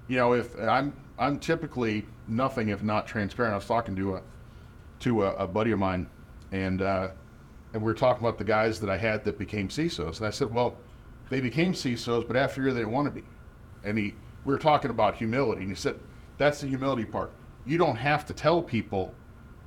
you 0.08 0.16
know, 0.16 0.32
if 0.32 0.58
I'm 0.58 0.92
I'm 1.18 1.38
typically 1.38 2.04
nothing 2.28 2.68
if 2.68 2.82
not 2.82 3.06
transparent. 3.06 3.52
I 3.52 3.56
was 3.56 3.66
talking 3.66 3.96
to 3.96 4.16
a 4.16 4.22
to 5.00 5.24
a, 5.24 5.34
a 5.36 5.46
buddy 5.46 5.70
of 5.70 5.78
mine, 5.78 6.08
and 6.52 6.82
uh, 6.82 7.08
and 7.72 7.82
we 7.82 7.86
were 7.86 7.94
talking 7.94 8.26
about 8.26 8.38
the 8.38 8.44
guys 8.44 8.80
that 8.80 8.90
I 8.90 8.96
had 8.96 9.24
that 9.24 9.38
became 9.38 9.68
CISOs, 9.68 10.18
and 10.18 10.26
I 10.26 10.30
said, 10.30 10.52
well, 10.52 10.76
they 11.30 11.40
became 11.40 11.72
CISOs, 11.72 12.26
but 12.26 12.36
after 12.36 12.60
a 12.60 12.64
year 12.64 12.72
they 12.72 12.80
didn't 12.80 12.92
want 12.92 13.06
to 13.06 13.10
be. 13.10 13.26
And 13.84 13.98
he, 13.98 14.14
we 14.44 14.52
were 14.52 14.58
talking 14.58 14.90
about 14.90 15.16
humility, 15.16 15.62
and 15.62 15.70
he 15.70 15.76
said, 15.76 15.98
that's 16.38 16.60
the 16.60 16.66
humility 16.66 17.04
part. 17.04 17.32
You 17.66 17.78
don't 17.78 17.96
have 17.96 18.24
to 18.26 18.32
tell 18.32 18.62
people 18.62 19.14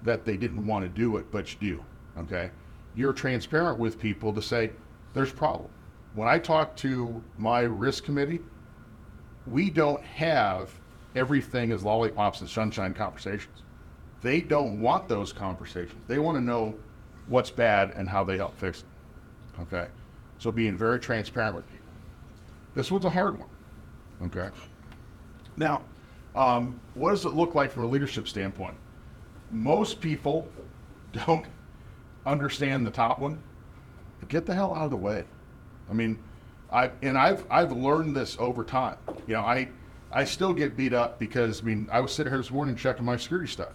that 0.04 0.26
they 0.26 0.36
didn't 0.36 0.66
want 0.66 0.84
to 0.84 0.90
do 0.90 1.18
it, 1.18 1.32
but 1.32 1.54
you 1.54 1.76
do. 1.76 1.86
Okay, 2.18 2.52
you're 2.96 3.14
transparent 3.14 3.80
with 3.80 4.00
people 4.00 4.34
to 4.34 4.42
say 4.42 4.72
there's 5.14 5.32
problem. 5.32 5.70
When 6.16 6.28
I 6.28 6.40
talk 6.40 6.76
to 6.78 7.24
my 7.38 7.62
risk 7.62 8.04
committee, 8.04 8.42
we 9.48 9.70
don't 9.70 10.04
have 10.04 10.81
everything 11.16 11.72
is 11.72 11.84
lollipops 11.84 12.42
and 12.42 12.50
sunshine 12.50 12.94
conversations. 12.94 13.64
They 14.22 14.42
don't 14.42 14.80
want 14.80 15.08
those 15.08 15.34
conversations. 15.34 16.00
They 16.08 16.20
want 16.20 16.38
to 16.38 16.42
know 16.42 16.76
what's 17.28 17.50
bad 17.50 17.92
and 17.96 18.08
how 18.08 18.24
they 18.24 18.38
help 18.38 18.58
fix 18.58 18.80
it. 18.80 19.62
Okay? 19.62 19.88
So 20.38 20.52
being 20.52 20.78
very 20.78 21.00
transparent 21.00 21.56
with 21.56 21.68
people. 21.68 21.86
This 22.76 22.92
one's 22.92 23.06
a 23.06 23.10
hard 23.10 23.40
one. 23.40 23.50
Okay? 24.24 24.50
Now, 25.58 25.84
um, 26.36 26.80
what 26.94 27.12
does 27.12 27.26
it 27.26 27.34
look 27.34 27.56
like 27.56 27.72
from 27.72 27.84
a 27.84 27.88
leadership 27.88 28.28
standpoint? 28.28 28.76
Most 29.50 30.00
people 30.00 30.48
don't 31.26 31.46
understand 32.26 32.86
the 32.86 32.92
top 32.92 33.20
one. 33.20 33.42
Get 34.28 34.46
the 34.46 34.54
hell 34.54 34.74
out 34.76 34.86
of 34.86 34.92
the 34.92 34.98
way. 34.98 35.26
I 35.90 35.94
mean, 35.94 36.18
I 36.72 36.92
and 37.02 37.18
I've 37.18 37.44
I've 37.50 37.72
learned 37.72 38.16
this 38.16 38.38
over 38.40 38.64
time. 38.64 38.98
You 39.28 39.34
know, 39.34 39.42
I 39.42 39.68
I 40.14 40.26
still 40.26 40.54
get 40.54 40.76
beat 40.76 40.94
up 40.94 41.20
because 41.20 41.62
I 41.62 41.64
mean 41.64 41.88
I 41.92 42.02
was 42.02 42.14
sitting 42.14 42.32
here 42.32 42.38
this 42.38 42.52
morning 42.52 42.76
checking 42.76 43.06
my 43.06 43.18
security 43.18 43.48
stuff. 43.48 43.74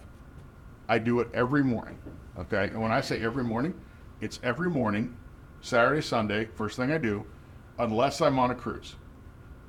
I 0.87 0.99
do 0.99 1.19
it 1.19 1.29
every 1.33 1.63
morning. 1.63 1.97
Okay, 2.37 2.65
and 2.65 2.81
when 2.81 2.91
I 2.91 3.01
say 3.01 3.21
every 3.21 3.43
morning, 3.43 3.73
it's 4.21 4.39
every 4.43 4.69
morning, 4.69 5.17
Saturday, 5.61 6.01
Sunday, 6.01 6.45
first 6.45 6.77
thing 6.77 6.91
I 6.91 6.99
do, 6.99 7.25
unless 7.79 8.21
I'm 8.21 8.37
on 8.37 8.51
a 8.51 8.55
cruise. 8.55 8.95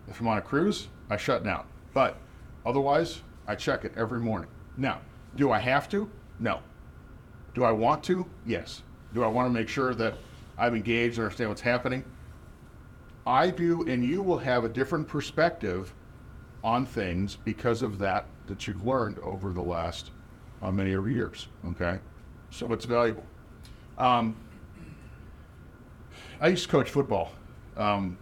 If 0.07 0.21
I'm 0.21 0.29
on 0.29 0.39
a 0.39 0.43
cruise, 0.43 0.89
I 1.09 1.17
shut 1.17 1.45
down. 1.45 1.67
But 1.95 2.19
otherwise, 2.67 3.23
I 3.47 3.55
check 3.55 3.85
it 3.85 3.93
every 3.97 4.21
morning. 4.21 4.51
Now, 4.77 5.01
do 5.37 5.51
I 5.51 5.59
have 5.59 5.89
to? 5.91 6.11
No. 6.39 6.61
Do 7.55 7.65
I 7.65 7.73
want 7.73 8.05
to? 8.05 8.27
Yes. 8.47 8.83
Do 9.15 9.25
I 9.25 9.27
want 9.27 9.49
to 9.49 9.53
make 9.53 9.69
sure 9.69 9.95
that 9.95 10.15
I'm 10.59 10.75
engaged 10.75 11.17
and 11.17 11.25
understand 11.25 11.49
what's 11.49 11.63
happening? 11.63 12.05
I 13.27 13.51
do, 13.51 13.87
and 13.89 14.05
you 14.05 14.23
will 14.23 14.39
have 14.39 14.65
a 14.65 14.69
different 14.69 15.09
perspective 15.09 15.95
on 16.69 16.85
things 16.85 17.37
because 17.45 17.81
of 17.81 17.99
that 17.99 18.27
that 18.47 18.67
you've 18.67 18.85
learned 18.85 19.19
over 19.21 19.53
the 19.55 19.63
last 19.63 20.11
uh, 20.61 20.71
many 20.71 20.91
years. 20.91 21.49
Okay, 21.67 21.99
so 22.51 22.71
it's 22.73 22.85
valuable. 22.85 23.25
Um, 23.97 24.37
I 26.41 26.49
used 26.49 26.65
to 26.65 26.69
coach 26.71 26.91
football 26.91 27.33
um, 27.77 28.19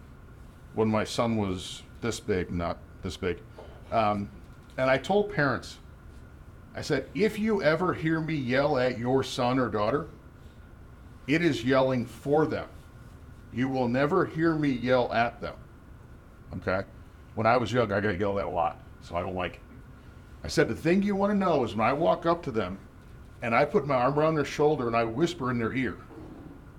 when 0.75 0.87
my 0.87 1.03
son 1.03 1.35
was 1.35 1.83
this 1.99 2.21
big, 2.21 2.49
not 2.49 2.77
this 3.03 3.17
big, 3.17 3.39
um, 3.91 4.29
and 4.77 4.89
I 4.89 4.97
told 4.97 5.33
parents, 5.33 5.77
I 6.73 6.81
said, 6.81 7.09
if 7.13 7.37
you 7.37 7.61
ever 7.61 7.93
hear 7.93 8.21
me 8.21 8.35
yell 8.35 8.77
at 8.77 8.97
your 8.97 9.23
son 9.23 9.59
or 9.59 9.67
daughter, 9.67 10.07
it 11.27 11.41
is 11.41 11.65
yelling 11.65 12.05
for 12.05 12.45
them. 12.45 12.69
You 13.51 13.67
will 13.67 13.87
never 13.89 14.25
hear 14.25 14.55
me 14.55 14.69
yell 14.69 15.11
at 15.11 15.41
them. 15.41 15.55
Okay? 16.57 16.87
When 17.37 17.45
I 17.45 17.55
was 17.55 17.71
young, 17.71 17.91
I 17.91 17.99
got 18.01 18.19
yelled 18.19 18.39
at 18.39 18.45
a 18.45 18.49
lot, 18.49 18.79
so 18.99 19.15
I 19.15 19.21
don't 19.21 19.35
like 19.35 19.53
it. 19.53 19.61
I 20.43 20.47
said, 20.47 20.67
the 20.67 20.75
thing 20.75 21.03
you 21.03 21.15
want 21.15 21.31
to 21.31 21.37
know 21.37 21.63
is 21.63 21.75
when 21.75 21.85
I 21.85 21.93
walk 21.93 22.25
up 22.25 22.41
to 22.45 22.51
them 22.51 22.79
and 23.43 23.53
I 23.53 23.63
put 23.63 23.85
my 23.85 23.93
arm 23.93 24.17
around 24.17 24.33
their 24.33 24.43
shoulder 24.43 24.87
and 24.87 24.95
I 24.95 25.03
whisper 25.03 25.51
in 25.51 25.59
their 25.59 25.71
ear, 25.73 25.97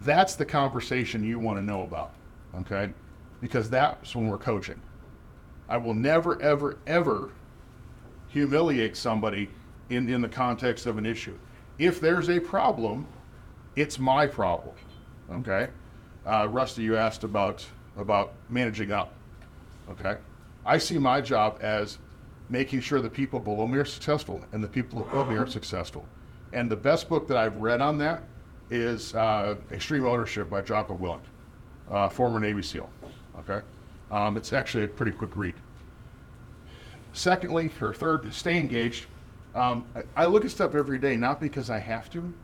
that's 0.01 0.35
the 0.35 0.45
conversation 0.45 1.23
you 1.23 1.39
want 1.39 1.61
to 1.61 1.65
know 1.65 1.83
about. 1.83 2.13
Okay? 2.57 2.93
Because 3.41 3.71
that's 3.71 4.17
when 4.17 4.27
we're 4.27 4.37
coaching. 4.37 4.83
I 5.69 5.77
will 5.77 5.95
never, 5.95 6.43
ever, 6.43 6.79
ever 6.89 7.31
humiliate 8.27 8.97
somebody 8.97 9.51
in, 9.91 10.09
in 10.09 10.21
the 10.21 10.29
context 10.29 10.87
of 10.87 10.99
an 10.99 11.07
issue. 11.07 11.39
If 11.79 12.01
there's 12.01 12.31
a 12.31 12.41
problem, 12.41 13.07
it's 13.77 14.01
my 14.01 14.27
problem. 14.27 14.75
Okay? 15.31 15.69
Uh, 16.27 16.49
Rusty, 16.51 16.83
you 16.83 16.97
asked 16.97 17.23
about 17.23 17.65
about 17.97 18.33
managing 18.49 18.91
up. 18.91 19.13
Okay? 19.89 20.17
I 20.69 20.77
see 20.77 20.99
my 20.99 21.23
job 21.23 21.59
as 21.63 21.97
making 22.51 22.81
sure 22.81 23.01
the 23.01 23.09
people 23.09 23.41
below 23.41 23.67
me 23.67 23.79
are 23.79 23.87
successful 23.87 24.45
and 24.53 24.63
the 24.63 24.69
people 24.69 25.01
above 25.01 25.31
me 25.31 25.37
are 25.37 25.47
successful. 25.47 26.05
And 26.53 26.71
the 26.71 26.77
best 26.77 27.09
book 27.09 27.27
that 27.29 27.39
I've 27.39 27.57
read 27.57 27.81
on 27.81 27.97
that 27.99 28.23
is 28.69 29.15
uh, 29.15 29.57
Extreme 29.73 30.05
Ownership 30.05 30.51
by 30.51 30.61
Jocko 30.61 30.95
Willink, 30.95 31.23
uh, 31.91 32.11
former 32.11 32.39
Navy 32.39 32.61
SEAL. 32.61 32.91
Okay? 33.41 33.65
Um, 34.11 34.37
it's 34.37 34.53
actually 34.53 34.85
a 34.85 34.89
pretty 34.89 35.13
quick 35.13 35.35
read. 35.37 35.55
Secondly, 37.15 37.71
or 37.81 37.95
third, 37.95 38.31
stay 38.35 38.59
engaged. 38.59 39.07
Um, 39.55 39.87
I, 39.97 40.25
I 40.25 40.27
look 40.27 40.45
at 40.45 40.51
stuff 40.51 40.75
every 40.75 40.99
day, 40.99 41.17
not 41.17 41.41
because 41.41 41.71
I 41.71 41.79
have 41.79 42.11
to, 42.11 42.35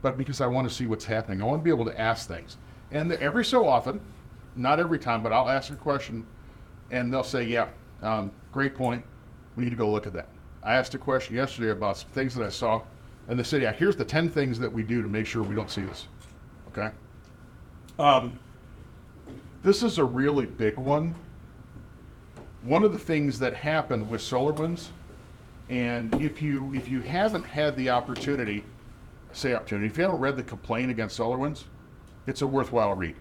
but 0.00 0.16
because 0.16 0.40
I 0.40 0.46
want 0.46 0.66
to 0.66 0.74
see 0.74 0.86
what's 0.86 1.04
happening. 1.04 1.42
I 1.42 1.44
want 1.44 1.60
to 1.60 1.64
be 1.64 1.70
able 1.70 1.84
to 1.84 2.00
ask 2.00 2.26
things. 2.26 2.56
And 2.92 3.12
every 3.12 3.44
so 3.44 3.68
often, 3.68 4.00
not 4.56 4.80
every 4.80 4.98
time, 4.98 5.22
but 5.22 5.34
I'll 5.34 5.50
ask 5.50 5.70
a 5.70 5.76
question 5.76 6.26
and 6.90 7.12
they'll 7.12 7.24
say, 7.24 7.44
yeah, 7.44 7.68
um, 8.02 8.30
great 8.52 8.74
point. 8.74 9.04
We 9.56 9.64
need 9.64 9.70
to 9.70 9.76
go 9.76 9.90
look 9.90 10.06
at 10.06 10.12
that. 10.14 10.28
I 10.62 10.74
asked 10.74 10.94
a 10.94 10.98
question 10.98 11.36
yesterday 11.36 11.70
about 11.70 11.98
some 11.98 12.10
things 12.10 12.34
that 12.34 12.44
I 12.44 12.48
saw 12.48 12.82
and 13.28 13.38
they 13.38 13.42
said, 13.42 13.62
yeah, 13.62 13.72
here's 13.72 13.96
the 13.96 14.04
10 14.04 14.28
things 14.28 14.58
that 14.58 14.72
we 14.72 14.82
do 14.82 15.02
to 15.02 15.08
make 15.08 15.26
sure 15.26 15.42
we 15.42 15.54
don't 15.54 15.70
see 15.70 15.82
this. 15.82 16.06
Okay? 16.68 16.90
Um, 17.98 18.38
this 19.62 19.82
is 19.82 19.98
a 19.98 20.04
really 20.04 20.46
big 20.46 20.76
one. 20.76 21.14
One 22.62 22.82
of 22.82 22.92
the 22.92 22.98
things 22.98 23.38
that 23.38 23.54
happened 23.54 24.08
with 24.10 24.20
SolarWinds, 24.20 24.88
and 25.70 26.14
if 26.20 26.42
you 26.42 26.74
if 26.74 26.88
you 26.88 27.00
haven't 27.00 27.44
had 27.44 27.76
the 27.76 27.90
opportunity, 27.90 28.64
say 29.32 29.54
opportunity, 29.54 29.86
if 29.86 29.96
you 29.96 30.04
haven't 30.04 30.20
read 30.20 30.36
the 30.36 30.42
complaint 30.42 30.90
against 30.90 31.18
SolarWinds, 31.18 31.64
it's 32.26 32.42
a 32.42 32.46
worthwhile 32.46 32.94
read. 32.94 33.16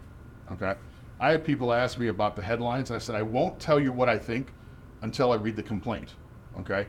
Okay? 0.52 0.76
I 1.24 1.32
had 1.32 1.46
people 1.46 1.72
ask 1.72 1.98
me 1.98 2.10
about 2.10 2.36
the 2.36 2.42
headlines. 2.42 2.92
I 2.92 2.98
said, 2.98 3.16
I 3.16 3.22
won't 3.22 3.58
tell 3.58 3.80
you 3.80 3.94
what 3.94 4.10
I 4.10 4.18
think 4.18 4.52
until 5.04 5.32
I 5.32 5.36
read 5.38 5.56
the 5.56 5.64
complaint. 5.64 6.16
Okay? 6.60 6.86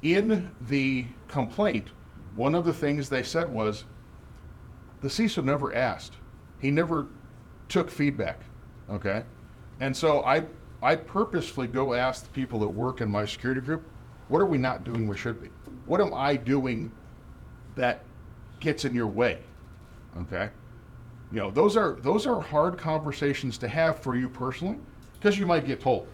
In 0.00 0.50
the 0.68 1.04
complaint, 1.28 1.88
one 2.34 2.54
of 2.54 2.64
the 2.64 2.72
things 2.72 3.10
they 3.10 3.22
said 3.22 3.52
was 3.52 3.84
the 5.02 5.08
CISO 5.08 5.44
never 5.44 5.74
asked. 5.74 6.14
He 6.60 6.70
never 6.70 7.08
took 7.68 7.90
feedback. 7.90 8.40
Okay? 8.88 9.22
And 9.80 9.94
so 9.94 10.24
I 10.24 10.46
I 10.82 10.96
purposefully 10.96 11.66
go 11.66 11.92
ask 11.92 12.24
the 12.24 12.30
people 12.30 12.60
that 12.60 12.68
work 12.68 13.02
in 13.02 13.10
my 13.10 13.26
security 13.26 13.60
group, 13.60 13.86
what 14.28 14.40
are 14.40 14.46
we 14.46 14.56
not 14.56 14.82
doing 14.82 15.06
we 15.06 15.18
should 15.18 15.42
be? 15.42 15.50
What 15.84 16.00
am 16.00 16.14
I 16.14 16.36
doing 16.36 16.90
that 17.74 18.02
gets 18.60 18.86
in 18.86 18.94
your 18.94 19.08
way? 19.08 19.40
Okay? 20.22 20.48
You 21.30 21.40
know, 21.40 21.50
those 21.50 21.76
are 21.76 21.98
those 22.00 22.26
are 22.26 22.40
hard 22.40 22.78
conversations 22.78 23.58
to 23.58 23.68
have 23.68 24.00
for 24.00 24.16
you 24.16 24.28
personally, 24.28 24.78
because 25.14 25.38
you 25.38 25.46
might 25.46 25.66
get 25.66 25.80
told. 25.80 26.06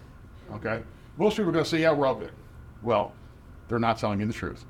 Okay? 0.52 0.82
Most 1.16 1.36
people 1.36 1.50
are 1.50 1.52
gonna 1.52 1.64
say, 1.64 1.80
yeah, 1.80 1.92
we're 1.92 2.06
all 2.06 2.16
good. 2.16 2.32
Well, 2.82 3.12
they're 3.68 3.78
not 3.78 3.98
telling 3.98 4.20
you 4.20 4.26
the 4.26 4.32
truth. 4.32 4.64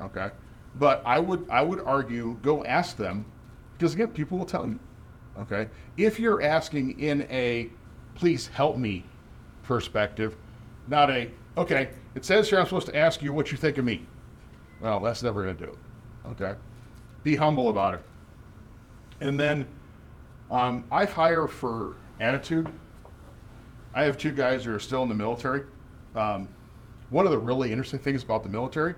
Okay? 0.00 0.30
But 0.76 1.02
I 1.04 1.18
would 1.18 1.46
I 1.50 1.62
would 1.62 1.80
argue 1.80 2.38
go 2.42 2.64
ask 2.64 2.96
them, 2.96 3.26
because 3.76 3.94
again, 3.94 4.08
people 4.08 4.38
will 4.38 4.46
tell 4.46 4.66
you. 4.66 4.78
Okay? 5.38 5.68
If 5.96 6.18
you're 6.18 6.42
asking 6.42 6.98
in 6.98 7.22
a 7.30 7.68
please 8.14 8.46
help 8.46 8.78
me 8.78 9.04
perspective, 9.62 10.36
not 10.88 11.10
a 11.10 11.30
okay, 11.58 11.90
it 12.14 12.24
says 12.24 12.48
here 12.48 12.58
I'm 12.58 12.64
supposed 12.64 12.86
to 12.86 12.96
ask 12.96 13.20
you 13.20 13.34
what 13.34 13.52
you 13.52 13.58
think 13.58 13.76
of 13.76 13.84
me. 13.84 14.06
Well, 14.80 15.00
that's 15.00 15.22
never 15.22 15.42
gonna 15.42 15.54
do 15.54 15.64
it. 15.64 16.28
Okay? 16.28 16.54
Be 17.22 17.36
humble 17.36 17.68
about 17.68 17.94
it. 17.94 18.02
And 19.20 19.38
then 19.38 19.66
um, 20.50 20.84
I 20.90 21.04
hire 21.04 21.46
for 21.46 21.96
attitude. 22.20 22.70
I 23.94 24.04
have 24.04 24.18
two 24.18 24.32
guys 24.32 24.64
who 24.64 24.74
are 24.74 24.78
still 24.78 25.02
in 25.02 25.08
the 25.08 25.14
military. 25.14 25.62
Um, 26.14 26.48
one 27.10 27.26
of 27.26 27.32
the 27.32 27.38
really 27.38 27.70
interesting 27.70 27.98
things 27.98 28.22
about 28.22 28.42
the 28.42 28.48
military 28.48 28.94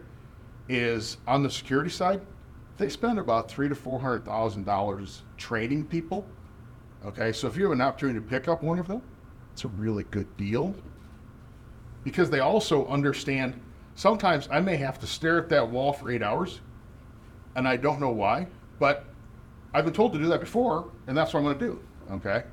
is 0.68 1.16
on 1.26 1.42
the 1.42 1.50
security 1.50 1.90
side, 1.90 2.20
they 2.78 2.88
spend 2.88 3.18
about 3.18 3.50
three 3.50 3.68
to 3.68 3.74
four 3.74 4.00
hundred 4.00 4.24
thousand 4.24 4.64
dollars 4.64 5.22
training 5.36 5.86
people. 5.86 6.26
Okay, 7.04 7.32
so 7.32 7.48
if 7.48 7.56
you 7.56 7.64
have 7.64 7.72
an 7.72 7.80
opportunity 7.80 8.18
to 8.18 8.24
pick 8.24 8.48
up 8.48 8.62
one 8.62 8.78
of 8.78 8.86
them, 8.86 9.02
it's 9.52 9.64
a 9.64 9.68
really 9.68 10.04
good 10.04 10.36
deal 10.36 10.74
because 12.04 12.30
they 12.30 12.40
also 12.40 12.86
understand. 12.86 13.60
Sometimes 13.94 14.48
I 14.50 14.60
may 14.60 14.76
have 14.76 14.98
to 15.00 15.06
stare 15.06 15.38
at 15.38 15.48
that 15.50 15.68
wall 15.68 15.92
for 15.92 16.10
eight 16.10 16.22
hours, 16.22 16.60
and 17.56 17.68
I 17.68 17.76
don't 17.76 18.00
know 18.00 18.10
why, 18.10 18.46
but 18.78 19.04
I've 19.74 19.84
been 19.84 19.94
told 19.94 20.12
to 20.12 20.18
do 20.18 20.26
that 20.28 20.40
before, 20.40 20.90
and 21.06 21.16
that's 21.16 21.32
what 21.32 21.40
I'm 21.40 21.44
going 21.46 21.58
to 21.58 21.64
do. 21.64 21.80
Okay, 22.12 22.44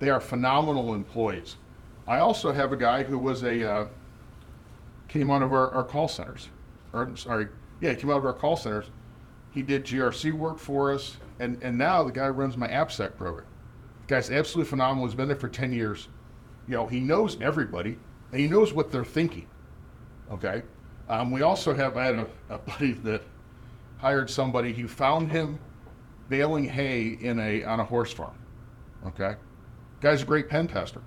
they 0.00 0.10
are 0.10 0.20
phenomenal 0.20 0.94
employees. 0.94 1.56
I 2.06 2.18
also 2.18 2.52
have 2.52 2.72
a 2.72 2.76
guy 2.76 3.02
who 3.02 3.18
was 3.18 3.42
a 3.44 3.70
uh, 3.70 3.86
came 5.08 5.30
out 5.30 5.42
of 5.42 5.52
our, 5.52 5.70
our 5.70 5.84
call 5.84 6.08
centers, 6.08 6.48
or 6.92 7.14
sorry, 7.16 7.48
yeah, 7.80 7.90
he 7.90 7.96
came 7.96 8.10
out 8.10 8.18
of 8.18 8.26
our 8.26 8.32
call 8.32 8.56
centers. 8.56 8.86
He 9.52 9.62
did 9.62 9.84
GRC 9.84 10.32
work 10.32 10.58
for 10.58 10.92
us, 10.92 11.16
and 11.38 11.62
and 11.62 11.78
now 11.78 12.02
the 12.02 12.12
guy 12.12 12.28
runs 12.28 12.56
my 12.56 12.68
AppSec 12.68 13.16
program. 13.16 13.46
The 14.06 14.14
guy's 14.14 14.30
absolutely 14.30 14.68
phenomenal. 14.68 15.06
He's 15.06 15.14
been 15.14 15.28
there 15.28 15.36
for 15.36 15.48
ten 15.48 15.72
years. 15.72 16.08
You 16.66 16.74
know, 16.74 16.86
he 16.86 16.98
knows 17.00 17.40
everybody, 17.40 17.98
and 18.32 18.40
he 18.40 18.48
knows 18.48 18.72
what 18.72 18.90
they're 18.90 19.04
thinking. 19.04 19.46
Okay. 20.30 20.62
Um, 21.08 21.30
we 21.30 21.42
also 21.42 21.74
have 21.74 21.96
I 21.96 22.06
had 22.06 22.14
a, 22.14 22.26
a 22.48 22.58
buddy 22.58 22.92
that 22.92 23.22
hired 23.98 24.28
somebody. 24.28 24.72
He 24.72 24.84
found 24.84 25.30
him 25.30 25.58
baling 26.28 26.64
hay 26.64 27.18
in 27.20 27.38
a 27.38 27.64
on 27.64 27.80
a 27.80 27.84
horse 27.84 28.12
farm. 28.12 28.38
Okay, 29.06 29.34
guy's 30.00 30.22
a 30.22 30.26
great 30.26 30.48
pen 30.48 30.66
tester. 30.66 31.02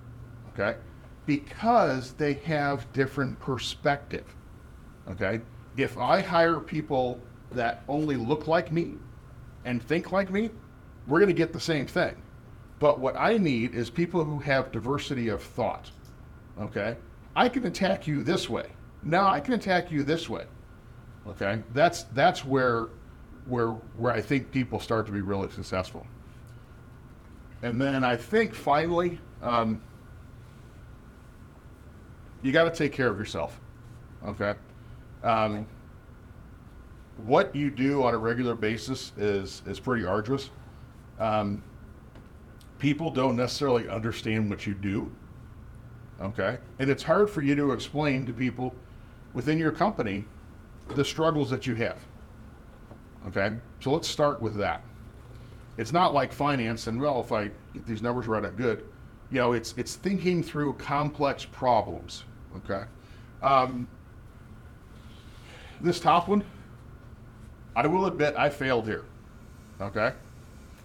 Okay, 0.49 0.77
because 1.27 2.13
they 2.13 2.33
have 2.33 2.91
different 2.93 3.39
perspective. 3.39 4.35
Okay? 5.09 5.41
If 5.75 5.97
I 5.97 6.21
hire 6.21 6.59
people 6.59 7.19
that 7.51 7.83
only 7.87 8.15
look 8.15 8.47
like 8.47 8.71
me 8.71 8.95
and 9.65 9.83
think 9.83 10.11
like 10.11 10.31
me, 10.31 10.49
we're 11.05 11.19
going 11.19 11.29
to 11.29 11.33
get 11.33 11.53
the 11.53 11.59
same 11.59 11.85
thing. 11.85 12.15
But 12.79 12.99
what 12.99 13.15
I 13.15 13.37
need 13.37 13.75
is 13.75 13.89
people 13.89 14.23
who 14.23 14.39
have 14.39 14.71
diversity 14.71 15.27
of 15.29 15.41
thought. 15.41 15.91
Okay? 16.59 16.97
I 17.35 17.49
can 17.49 17.65
attack 17.65 18.07
you 18.07 18.23
this 18.23 18.49
way. 18.49 18.67
Now 19.03 19.27
I 19.27 19.39
can 19.39 19.53
attack 19.53 19.91
you 19.91 20.03
this 20.03 20.29
way. 20.29 20.45
Okay? 21.27 21.61
That's 21.73 22.03
that's 22.03 22.43
where 22.43 22.87
where 23.47 23.69
where 23.97 24.11
I 24.11 24.21
think 24.21 24.51
people 24.51 24.79
start 24.79 25.05
to 25.07 25.11
be 25.11 25.21
really 25.21 25.49
successful. 25.51 26.05
And 27.63 27.81
then 27.81 28.03
I 28.03 28.15
think 28.15 28.53
finally, 28.53 29.19
um, 29.41 29.81
you 32.43 32.51
got 32.51 32.65
to 32.65 32.71
take 32.71 32.93
care 32.93 33.07
of 33.07 33.17
yourself. 33.17 33.59
Okay. 34.25 34.53
Um, 35.23 35.65
what 37.25 37.55
you 37.55 37.71
do 37.71 38.03
on 38.03 38.13
a 38.13 38.17
regular 38.17 38.55
basis 38.55 39.11
is 39.17 39.63
is 39.65 39.79
pretty 39.79 40.05
arduous. 40.05 40.49
Um, 41.19 41.63
people 42.77 43.09
don't 43.09 43.35
necessarily 43.35 43.89
understand 43.89 44.49
what 44.49 44.67
you 44.67 44.73
do. 44.73 45.11
Okay, 46.21 46.57
and 46.79 46.89
it's 46.89 47.03
hard 47.03 47.29
for 47.29 47.41
you 47.41 47.55
to 47.55 47.71
explain 47.71 48.25
to 48.25 48.33
people 48.33 48.75
within 49.33 49.57
your 49.57 49.71
company 49.71 50.25
the 50.95 51.05
struggles 51.05 51.49
that 51.49 51.67
you 51.67 51.75
have. 51.75 51.97
Okay, 53.27 53.51
so 53.81 53.91
let's 53.91 54.07
start 54.07 54.41
with 54.41 54.55
that. 54.55 54.81
It's 55.77 55.91
not 55.91 56.13
like 56.13 56.31
finance, 56.31 56.87
and 56.87 56.99
well, 56.99 57.19
if 57.19 57.31
I 57.31 57.51
get 57.73 57.85
these 57.85 58.01
numbers 58.01 58.27
right, 58.27 58.43
I'm 58.43 58.55
good. 58.55 58.85
You 59.31 59.39
know, 59.39 59.51
it's 59.51 59.73
it's 59.77 59.95
thinking 59.95 60.41
through 60.41 60.73
complex 60.73 61.43
problems. 61.43 62.23
Okay, 62.57 62.85
um, 63.43 63.87
this 65.81 65.99
top 65.99 66.29
one, 66.29 66.43
I 67.75 67.85
will 67.85 68.05
admit 68.05 68.33
I 68.37 68.49
failed 68.49 68.85
here. 68.85 69.03
Okay, 69.81 70.13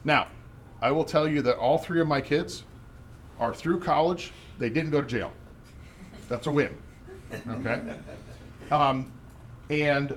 now 0.04 0.26
I 0.80 0.90
will 0.90 1.04
tell 1.04 1.28
you 1.28 1.42
that 1.42 1.56
all 1.56 1.78
three 1.78 2.00
of 2.00 2.08
my 2.08 2.20
kids 2.20 2.64
are 3.38 3.54
through 3.54 3.80
college. 3.80 4.32
They 4.58 4.68
didn't 4.68 4.90
go 4.90 5.00
to 5.00 5.06
jail. 5.06 5.32
That's 6.28 6.48
a 6.48 6.50
win. 6.50 6.76
Okay, 7.48 7.80
um, 8.72 9.12
and 9.70 10.16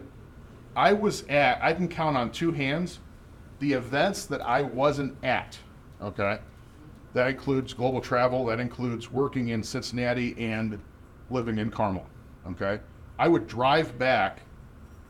I 0.75 0.93
was 0.93 1.23
at. 1.27 1.61
I 1.63 1.73
can 1.73 1.88
count 1.88 2.17
on 2.17 2.31
two 2.31 2.51
hands 2.51 2.99
the 3.59 3.73
events 3.73 4.25
that 4.25 4.41
I 4.41 4.61
wasn't 4.61 5.15
at, 5.23 5.57
okay, 6.01 6.39
that 7.13 7.27
includes 7.27 7.73
global 7.73 8.01
travel, 8.01 8.45
that 8.45 8.59
includes 8.59 9.11
working 9.11 9.49
in 9.49 9.63
Cincinnati 9.63 10.35
and 10.38 10.79
living 11.29 11.57
in 11.57 11.71
Carmel, 11.71 12.05
okay. 12.47 12.79
I 13.17 13.27
would 13.27 13.47
drive 13.47 13.97
back 13.97 14.41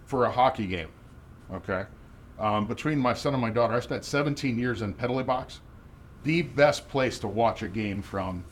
for 0.06 0.26
a 0.26 0.32
hockey 0.32 0.68
game, 0.68 0.90
okay. 1.52 1.86
Um, 2.38 2.68
between 2.68 3.00
my 3.00 3.14
son 3.14 3.34
and 3.34 3.42
my 3.42 3.50
daughter, 3.50 3.74
I 3.74 3.80
spent 3.80 4.06
17 4.06 4.60
years 4.60 4.82
in 4.82 4.94
penalty 4.94 5.24
box, 5.24 5.62
the 6.24 6.42
best 6.42 6.88
place 6.88 7.18
to 7.20 7.28
watch 7.28 7.64
a 7.64 7.68
game 7.68 8.02
from, 8.02 8.44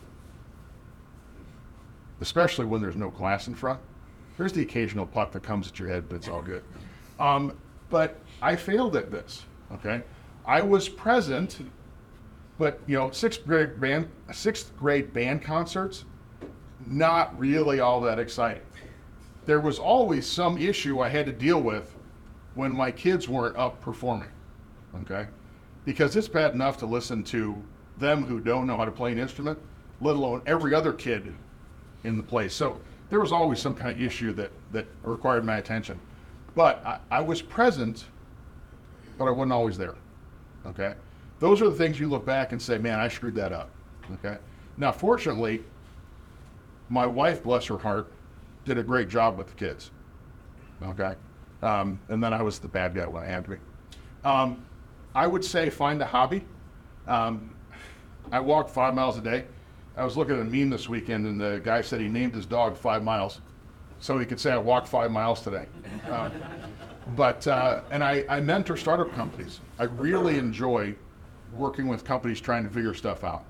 especially 2.22 2.66
when 2.66 2.82
there's 2.82 2.96
no 2.96 3.10
glass 3.10 3.48
in 3.48 3.56
front. 3.56 3.80
There's 4.38 4.54
the 4.54 4.62
occasional 4.64 5.06
puck 5.06 5.32
that 5.34 5.44
comes 5.44 5.68
at 5.68 5.78
your 5.78 5.90
head, 5.90 6.10
but 6.10 6.16
it's 6.16 6.28
all 6.28 6.42
good. 6.42 6.64
Um, 7.20 7.58
but 7.90 8.20
I 8.42 8.56
failed 8.56 8.96
at 8.96 9.12
this. 9.12 9.46
Okay, 9.74 10.04
I 10.46 10.62
was 10.62 10.90
present, 10.90 11.60
but 12.58 12.80
you 12.88 12.98
know, 12.98 13.12
sixth 13.12 13.46
grade 13.46 13.80
band, 13.80 14.10
sixth 14.32 14.76
grade 14.78 15.14
band 15.14 15.44
concerts, 15.44 16.06
not 16.86 17.38
really 17.40 17.80
all 17.80 18.02
that 18.02 18.20
exciting. 18.20 18.64
There 19.46 19.60
was 19.60 19.80
always 19.80 20.28
some 20.28 20.58
issue 20.58 21.02
I 21.02 21.10
had 21.10 21.26
to 21.26 21.32
deal 21.32 21.62
with 21.62 21.96
when 22.56 22.76
my 22.76 22.92
kids 22.92 23.28
weren't 23.28 23.58
up 23.58 23.82
performing. 23.82 24.30
Okay, 25.02 25.28
because 25.86 26.16
it's 26.16 26.28
bad 26.28 26.54
enough 26.54 26.78
to 26.80 26.86
listen 26.86 27.24
to 27.26 27.62
them 27.98 28.24
who 28.24 28.40
don't 28.40 28.68
know 28.68 28.78
how 28.78 28.86
to 28.86 28.92
play 28.92 29.12
an 29.12 29.20
instrument, 29.20 29.60
let 30.02 30.16
alone 30.16 30.42
every 30.46 30.74
other 30.74 30.94
kid 30.94 31.34
in 32.04 32.18
the 32.18 32.24
place. 32.24 32.54
So 32.54 32.80
there 33.10 33.20
was 33.20 33.32
always 33.32 33.60
some 33.60 33.76
kind 33.76 33.92
of 33.92 34.02
issue 34.02 34.34
that 34.34 34.52
that 34.72 34.88
required 35.04 35.46
my 35.46 35.58
attention. 35.58 36.00
But 36.56 36.86
I, 36.86 37.00
I 37.10 37.22
was 37.22 37.42
present 37.42 38.06
but 39.18 39.26
I 39.26 39.32
wasn't 39.32 39.54
always 39.54 39.78
there. 39.78 39.96
Okay? 40.66 40.94
Those 41.40 41.62
are 41.62 41.70
the 41.70 41.76
things 41.76 42.00
you 42.00 42.08
look 42.08 42.26
back 42.26 42.52
and 42.52 42.62
say, 42.62 42.78
man, 42.78 43.00
I 43.00 43.08
screwed 43.08 43.36
that 43.36 43.52
up. 43.52 43.70
Okay? 44.14 44.38
Now, 44.78 44.92
fortunately, 44.92 45.64
my 46.90 47.06
wife, 47.06 47.44
bless 47.44 47.66
her 47.68 47.78
heart, 47.78 48.12
did 48.66 48.78
a 48.78 48.84
great 48.84 49.10
job 49.10 49.38
with 49.38 49.48
the 49.48 49.54
kids. 49.54 49.92
Okay? 50.82 51.16
Um, 51.62 52.00
and 52.10 52.24
then 52.24 52.34
I 52.34 52.42
was 52.42 52.60
the 52.60 52.68
bad 52.68 52.96
guy 52.96 53.06
when 53.06 53.24
I 53.24 53.28
had 53.28 53.46
to 53.46 53.52
be. 53.52 53.58
Um, 54.24 54.66
I 55.16 55.28
would 55.28 55.44
say 55.44 55.70
find 55.70 56.02
a 56.02 56.06
hobby. 56.06 56.44
Um, 57.08 57.56
I 58.32 58.40
walk 58.40 58.70
five 58.70 58.96
miles 58.96 59.18
a 59.18 59.22
day. 59.22 59.46
I 59.96 60.04
was 60.04 60.18
looking 60.18 60.36
at 60.36 60.42
a 60.42 60.46
meme 60.46 60.70
this 60.70 60.90
weekend, 60.90 61.28
and 61.28 61.40
the 61.40 61.62
guy 61.64 61.82
said 61.82 62.02
he 62.02 62.08
named 62.08 62.34
his 62.34 62.48
dog 62.48 62.76
Five 62.76 63.04
Miles, 63.04 63.42
so 64.04 64.20
he 64.20 64.26
could 64.26 64.38
say 64.38 64.52
I 64.52 64.58
walked 64.58 64.90
five 64.90 65.12
miles 65.12 65.42
today. 65.42 65.66
Um, 66.12 66.30
but 67.16 67.48
uh, 67.48 67.84
and 67.90 68.04
I, 68.04 68.26
I 68.28 68.42
mentor 68.42 68.76
startup 68.76 69.14
companies. 69.16 69.62
I 69.80 69.86
really 69.86 70.38
enjoy 70.38 70.94
working 71.54 71.88
with 71.88 72.04
companies 72.04 72.42
trying 72.42 72.66
to 72.66 72.70
figure 72.70 72.94
stuff 72.94 73.24
out. 73.24 73.46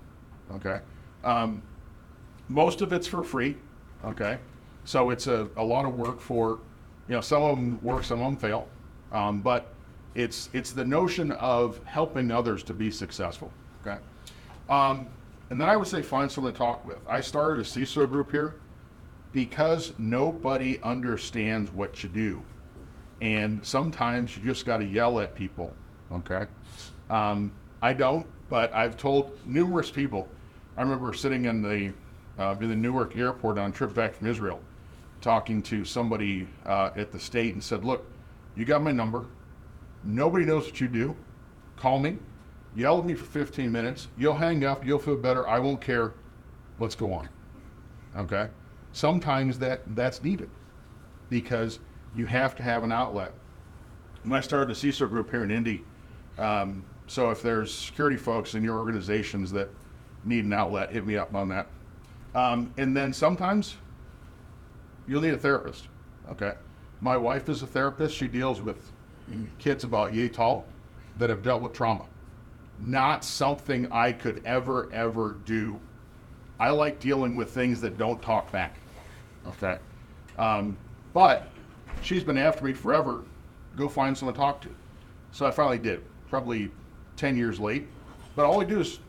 Okay, 0.53 0.79
um, 1.23 1.63
most 2.49 2.81
of 2.81 2.93
it's 2.93 3.07
for 3.07 3.23
free. 3.23 3.57
Okay, 4.05 4.37
so 4.85 5.09
it's 5.09 5.25
a, 5.25 5.49
a 5.57 5.63
lot 5.63 5.85
of 5.85 5.95
work 5.95 6.21
for 6.21 6.59
you 7.07 7.15
know 7.15 7.21
some 7.21 7.41
of 7.41 7.55
them 7.55 7.79
work, 7.81 8.03
some 8.03 8.21
of 8.21 8.25
them 8.25 8.37
fail, 8.37 8.67
um, 9.11 9.41
but 9.41 9.73
it's 10.13 10.49
it's 10.53 10.71
the 10.71 10.85
notion 10.85 11.31
of 11.31 11.83
helping 11.85 12.29
others 12.29 12.61
to 12.61 12.75
be 12.75 12.91
successful. 12.91 13.51
Okay, 13.81 13.99
um, 14.69 15.07
and 15.49 15.59
then 15.59 15.67
I 15.67 15.75
would 15.75 15.87
say 15.87 16.03
find 16.03 16.31
someone 16.31 16.53
to 16.53 16.59
talk 16.59 16.85
with. 16.85 16.99
I 17.09 17.21
started 17.21 17.59
a 17.59 17.67
CISO 17.67 18.07
group 18.07 18.29
here 18.29 18.53
because 19.33 19.93
nobody 19.97 20.79
understands 20.83 21.71
what 21.71 22.03
you 22.03 22.09
do 22.09 22.43
and 23.23 23.65
sometimes 23.65 24.35
you 24.35 24.43
just 24.43 24.65
got 24.65 24.77
to 24.77 24.85
yell 24.85 25.19
at 25.21 25.33
people. 25.33 25.73
Okay, 26.11 26.45
um, 27.09 27.51
I 27.81 27.93
don't, 27.93 28.27
but 28.49 28.71
I've 28.73 28.97
told 28.97 29.39
numerous 29.45 29.89
people. 29.89 30.27
I 30.77 30.81
remember 30.81 31.13
sitting 31.13 31.45
in 31.45 31.61
the 31.61 31.93
uh, 32.37 32.55
in 32.59 32.69
the 32.69 32.75
Newark 32.75 33.15
airport 33.15 33.57
on 33.57 33.69
a 33.69 33.73
trip 33.73 33.93
back 33.93 34.13
from 34.13 34.27
Israel, 34.27 34.59
talking 35.21 35.61
to 35.63 35.85
somebody 35.85 36.47
uh, 36.65 36.91
at 36.97 37.11
the 37.11 37.19
state 37.19 37.53
and 37.53 37.63
said, 37.63 37.85
"Look, 37.85 38.05
you 38.57 38.65
got 38.65 38.83
my 38.83 38.91
number. 38.91 39.25
Nobody 40.03 40.43
knows 40.43 40.65
what 40.65 40.81
you 40.81 40.89
do. 40.89 41.15
Call 41.77 41.99
me, 41.99 42.17
yell 42.75 42.99
at 42.99 43.05
me 43.05 43.13
for 43.13 43.25
15 43.25 43.71
minutes. 43.71 44.09
You'll 44.17 44.35
hang 44.35 44.65
up. 44.65 44.85
You'll 44.85 44.99
feel 44.99 45.15
better. 45.15 45.47
I 45.47 45.59
won't 45.59 45.79
care. 45.79 46.13
Let's 46.77 46.95
go 46.95 47.13
on." 47.13 47.29
Okay. 48.17 48.49
Sometimes 48.93 49.59
that 49.59 49.81
that's 49.95 50.23
needed 50.23 50.49
because 51.29 51.79
you 52.15 52.25
have 52.27 52.55
to 52.55 52.63
have 52.63 52.83
an 52.83 52.91
outlet. 52.91 53.33
When 54.21 54.33
I 54.33 54.41
started 54.41 54.69
a 54.69 54.73
CISO 54.73 55.09
group 55.09 55.31
here 55.31 55.43
in 55.43 55.51
Indy, 55.51 55.83
um, 56.37 56.85
so 57.07 57.31
if 57.31 57.41
there's 57.41 57.73
security 57.73 58.17
folks 58.17 58.53
in 58.53 58.63
your 58.63 58.77
organizations 58.77 59.51
that 59.51 59.69
need 60.23 60.45
an 60.45 60.53
outlet, 60.53 60.91
hit 60.91 61.05
me 61.05 61.17
up 61.17 61.33
on 61.35 61.49
that. 61.49 61.67
Um, 62.35 62.73
and 62.77 62.95
then 62.95 63.11
sometimes 63.11 63.75
you'll 65.07 65.21
need 65.21 65.33
a 65.33 65.37
therapist. 65.37 65.87
Okay. 66.29 66.53
My 67.01 67.17
wife 67.17 67.49
is 67.49 67.63
a 67.63 67.67
therapist. 67.67 68.15
She 68.15 68.27
deals 68.27 68.61
with 68.61 68.91
kids 69.59 69.83
about 69.83 70.13
yay 70.13 70.29
tall 70.29 70.65
that 71.17 71.29
have 71.29 71.43
dealt 71.43 71.61
with 71.61 71.73
trauma. 71.73 72.05
Not 72.79 73.23
something 73.23 73.91
I 73.91 74.11
could 74.11 74.41
ever, 74.45 74.91
ever 74.93 75.37
do. 75.45 75.79
I 76.59 76.69
like 76.69 76.99
dealing 76.99 77.35
with 77.35 77.51
things 77.51 77.81
that 77.81 77.97
don't 77.97 78.21
talk 78.21 78.51
back. 78.51 78.77
Okay. 79.47 79.77
Um, 80.37 80.77
but 81.13 81.47
she's 82.01 82.23
been 82.23 82.37
after 82.37 82.63
me 82.65 82.73
forever. 82.73 83.23
Go 83.75 83.87
find 83.87 84.17
someone 84.17 84.33
to 84.33 84.39
talk 84.39 84.61
to. 84.61 84.69
So 85.31 85.45
I 85.45 85.51
finally 85.51 85.79
did. 85.79 86.03
Probably 86.29 86.71
10 87.17 87.37
years 87.37 87.59
late. 87.59 87.87
But 88.35 88.45
all 88.45 88.61
I 88.61 88.65
do 88.65 88.79
is, 88.79 88.99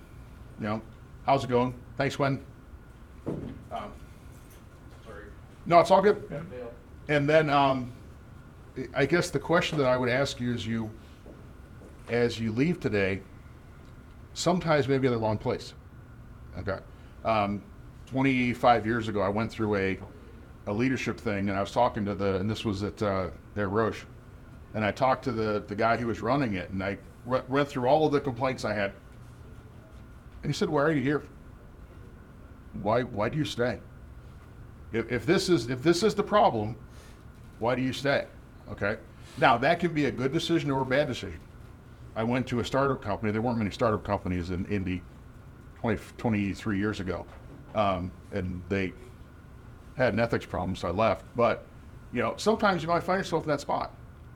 you 0.61 0.67
know, 0.67 0.83
how's 1.25 1.45
it 1.45 1.51
going? 1.51 1.75
Thanks, 1.97 2.17
Gwen. 2.17 2.45
Um, 3.27 3.93
sorry. 5.05 5.25
No, 5.67 5.81
it's 5.81 5.91
all 5.91 6.03
good. 6.03 6.23
And 7.09 7.29
then 7.29 7.51
um, 7.51 7.93
I 8.95 9.07
guess 9.07 9.31
the 9.31 9.39
question 9.39 9.79
that 9.79 9.87
I 9.87 9.97
would 9.97 10.09
ask 10.09 10.41
you 10.41 10.53
is 10.53 10.67
you, 10.67 10.91
as 12.09 12.39
you 12.39 12.53
leave 12.53 12.81
today, 12.81 13.21
sometimes 14.35 14.89
maybe 14.89 15.07
in 15.07 15.13
the 15.13 15.19
wrong 15.19 15.39
place. 15.39 15.75
Okay. 16.59 16.79
Um, 17.25 17.63
25 18.07 18.87
years 18.87 19.09
ago, 19.09 19.21
I 19.21 19.29
went 19.29 19.51
through 19.51 19.77
a 19.77 19.99
a 20.67 20.73
leadership 20.73 21.21
thing, 21.21 21.49
and 21.51 21.59
I 21.59 21.61
was 21.61 21.73
talking 21.73 22.05
to 22.07 22.15
the, 22.15 22.37
and 22.37 22.51
this 22.51 22.65
was 22.65 22.83
at 22.83 23.03
uh, 23.03 23.29
their 23.55 23.69
Roche, 23.69 24.05
and 24.75 24.85
I 24.85 24.93
talked 24.93 25.25
to 25.25 25.33
the 25.33 25.65
the 25.69 25.75
guy 25.77 25.97
who 25.97 26.07
was 26.09 26.21
running 26.23 26.55
it, 26.55 26.71
and 26.71 26.83
I 26.83 26.99
went 27.27 27.69
through 27.69 27.87
all 27.89 28.07
of 28.07 28.13
the 28.13 28.21
complaints 28.21 28.65
I 28.65 28.75
had, 28.75 28.93
and 30.43 30.53
he 30.53 30.55
said, 30.55 30.69
"Why 30.71 30.83
are 30.83 30.93
you 30.93 31.03
here? 31.03 31.25
Why 32.83 33.03
why 33.03 33.29
do 33.29 33.39
you 33.39 33.45
stay? 33.45 33.81
If, 34.93 35.11
if 35.13 35.27
this 35.27 35.49
is 35.49 35.71
if 35.71 35.83
this 35.83 36.03
is 36.03 36.15
the 36.15 36.23
problem, 36.25 36.77
Why 37.59 37.75
do 37.75 37.83
you 37.83 37.93
stay? 37.93 38.27
Okay. 38.71 38.99
Now 39.39 39.59
that 39.59 39.81
can 39.81 39.95
be 39.95 40.07
a 40.07 40.11
good 40.13 40.33
decision 40.33 40.71
or 40.71 40.83
a 40.83 40.87
bad 40.87 41.09
decision. 41.09 41.41
I 42.17 42.25
went 42.25 42.47
to 42.49 42.61
a 42.61 42.65
startup 42.65 43.03
company. 43.03 43.33
There 43.33 43.43
weren't 43.43 43.59
many 43.59 43.71
startup 43.71 44.05
companies 44.05 44.51
in 44.51 44.67
Indy 44.67 45.03
20, 45.81 46.01
23 46.19 46.79
years 46.79 47.01
ago. 47.01 47.27
Um, 47.75 48.13
and 48.33 48.63
they 48.69 48.93
had 49.97 50.13
an 50.13 50.21
ethics 50.21 50.47
problem, 50.47 50.77
so 50.77 50.89
I 50.89 50.91
left. 50.91 51.25
But, 51.37 51.65
you 52.13 52.23
know, 52.23 52.35
sometimes 52.37 52.83
you 52.83 52.89
might 52.89 53.03
find 53.03 53.19
yourself 53.19 53.45
in 53.45 53.51
that 53.51 53.61
spot. 53.61 53.93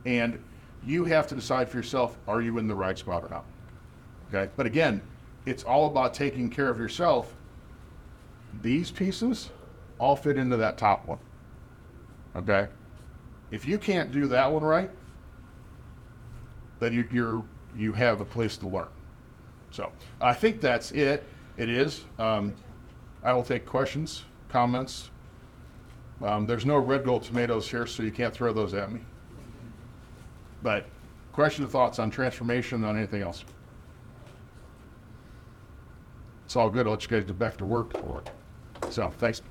And 0.06 0.42
you 0.84 1.04
have 1.04 1.26
to 1.28 1.34
decide 1.34 1.68
for 1.68 1.76
yourself, 1.76 2.16
are 2.26 2.40
you 2.40 2.58
in 2.58 2.68
the 2.68 2.74
right 2.74 2.96
spot 2.96 3.24
or 3.24 3.28
not? 3.28 3.44
Okay. 4.28 4.50
But 4.56 4.66
again, 4.66 5.02
it's 5.46 5.64
all 5.64 5.86
about 5.86 6.14
taking 6.14 6.50
care 6.50 6.68
of 6.68 6.78
yourself. 6.78 7.34
These 8.62 8.90
pieces 8.90 9.50
all 9.98 10.16
fit 10.16 10.38
into 10.38 10.56
that 10.56 10.78
top 10.78 11.06
one. 11.06 11.18
Okay. 12.36 12.68
If 13.50 13.66
you 13.66 13.78
can't 13.78 14.12
do 14.12 14.26
that 14.28 14.50
one 14.50 14.62
right, 14.62 14.90
then 16.80 16.92
you, 16.92 17.08
you're 17.10 17.44
you 17.76 17.92
have 17.92 18.20
a 18.20 18.24
place 18.24 18.56
to 18.58 18.68
learn. 18.68 18.88
So 19.70 19.92
I 20.20 20.34
think 20.34 20.60
that's 20.60 20.92
it. 20.92 21.24
It 21.56 21.68
is. 21.68 22.04
Um, 22.18 22.54
I 23.22 23.32
will 23.32 23.42
take 23.42 23.66
questions, 23.66 24.24
comments. 24.48 25.10
Um, 26.22 26.46
there's 26.46 26.66
no 26.66 26.76
red 26.78 27.04
gold 27.04 27.22
tomatoes 27.22 27.68
here, 27.70 27.86
so 27.86 28.02
you 28.02 28.10
can't 28.10 28.34
throw 28.34 28.52
those 28.52 28.74
at 28.74 28.90
me. 28.90 29.00
But 30.62 30.86
questions, 31.32 31.70
thoughts 31.70 31.98
on 31.98 32.10
transformation, 32.10 32.82
on 32.84 32.96
anything 32.96 33.22
else? 33.22 33.44
It's 36.44 36.56
all 36.56 36.70
good. 36.70 36.86
I'll 36.86 36.94
let 36.94 37.02
you 37.02 37.08
guys 37.08 37.24
get 37.24 37.38
back 37.38 37.56
to 37.58 37.64
work. 37.64 37.92
So 38.90 39.10
thanks. 39.18 39.42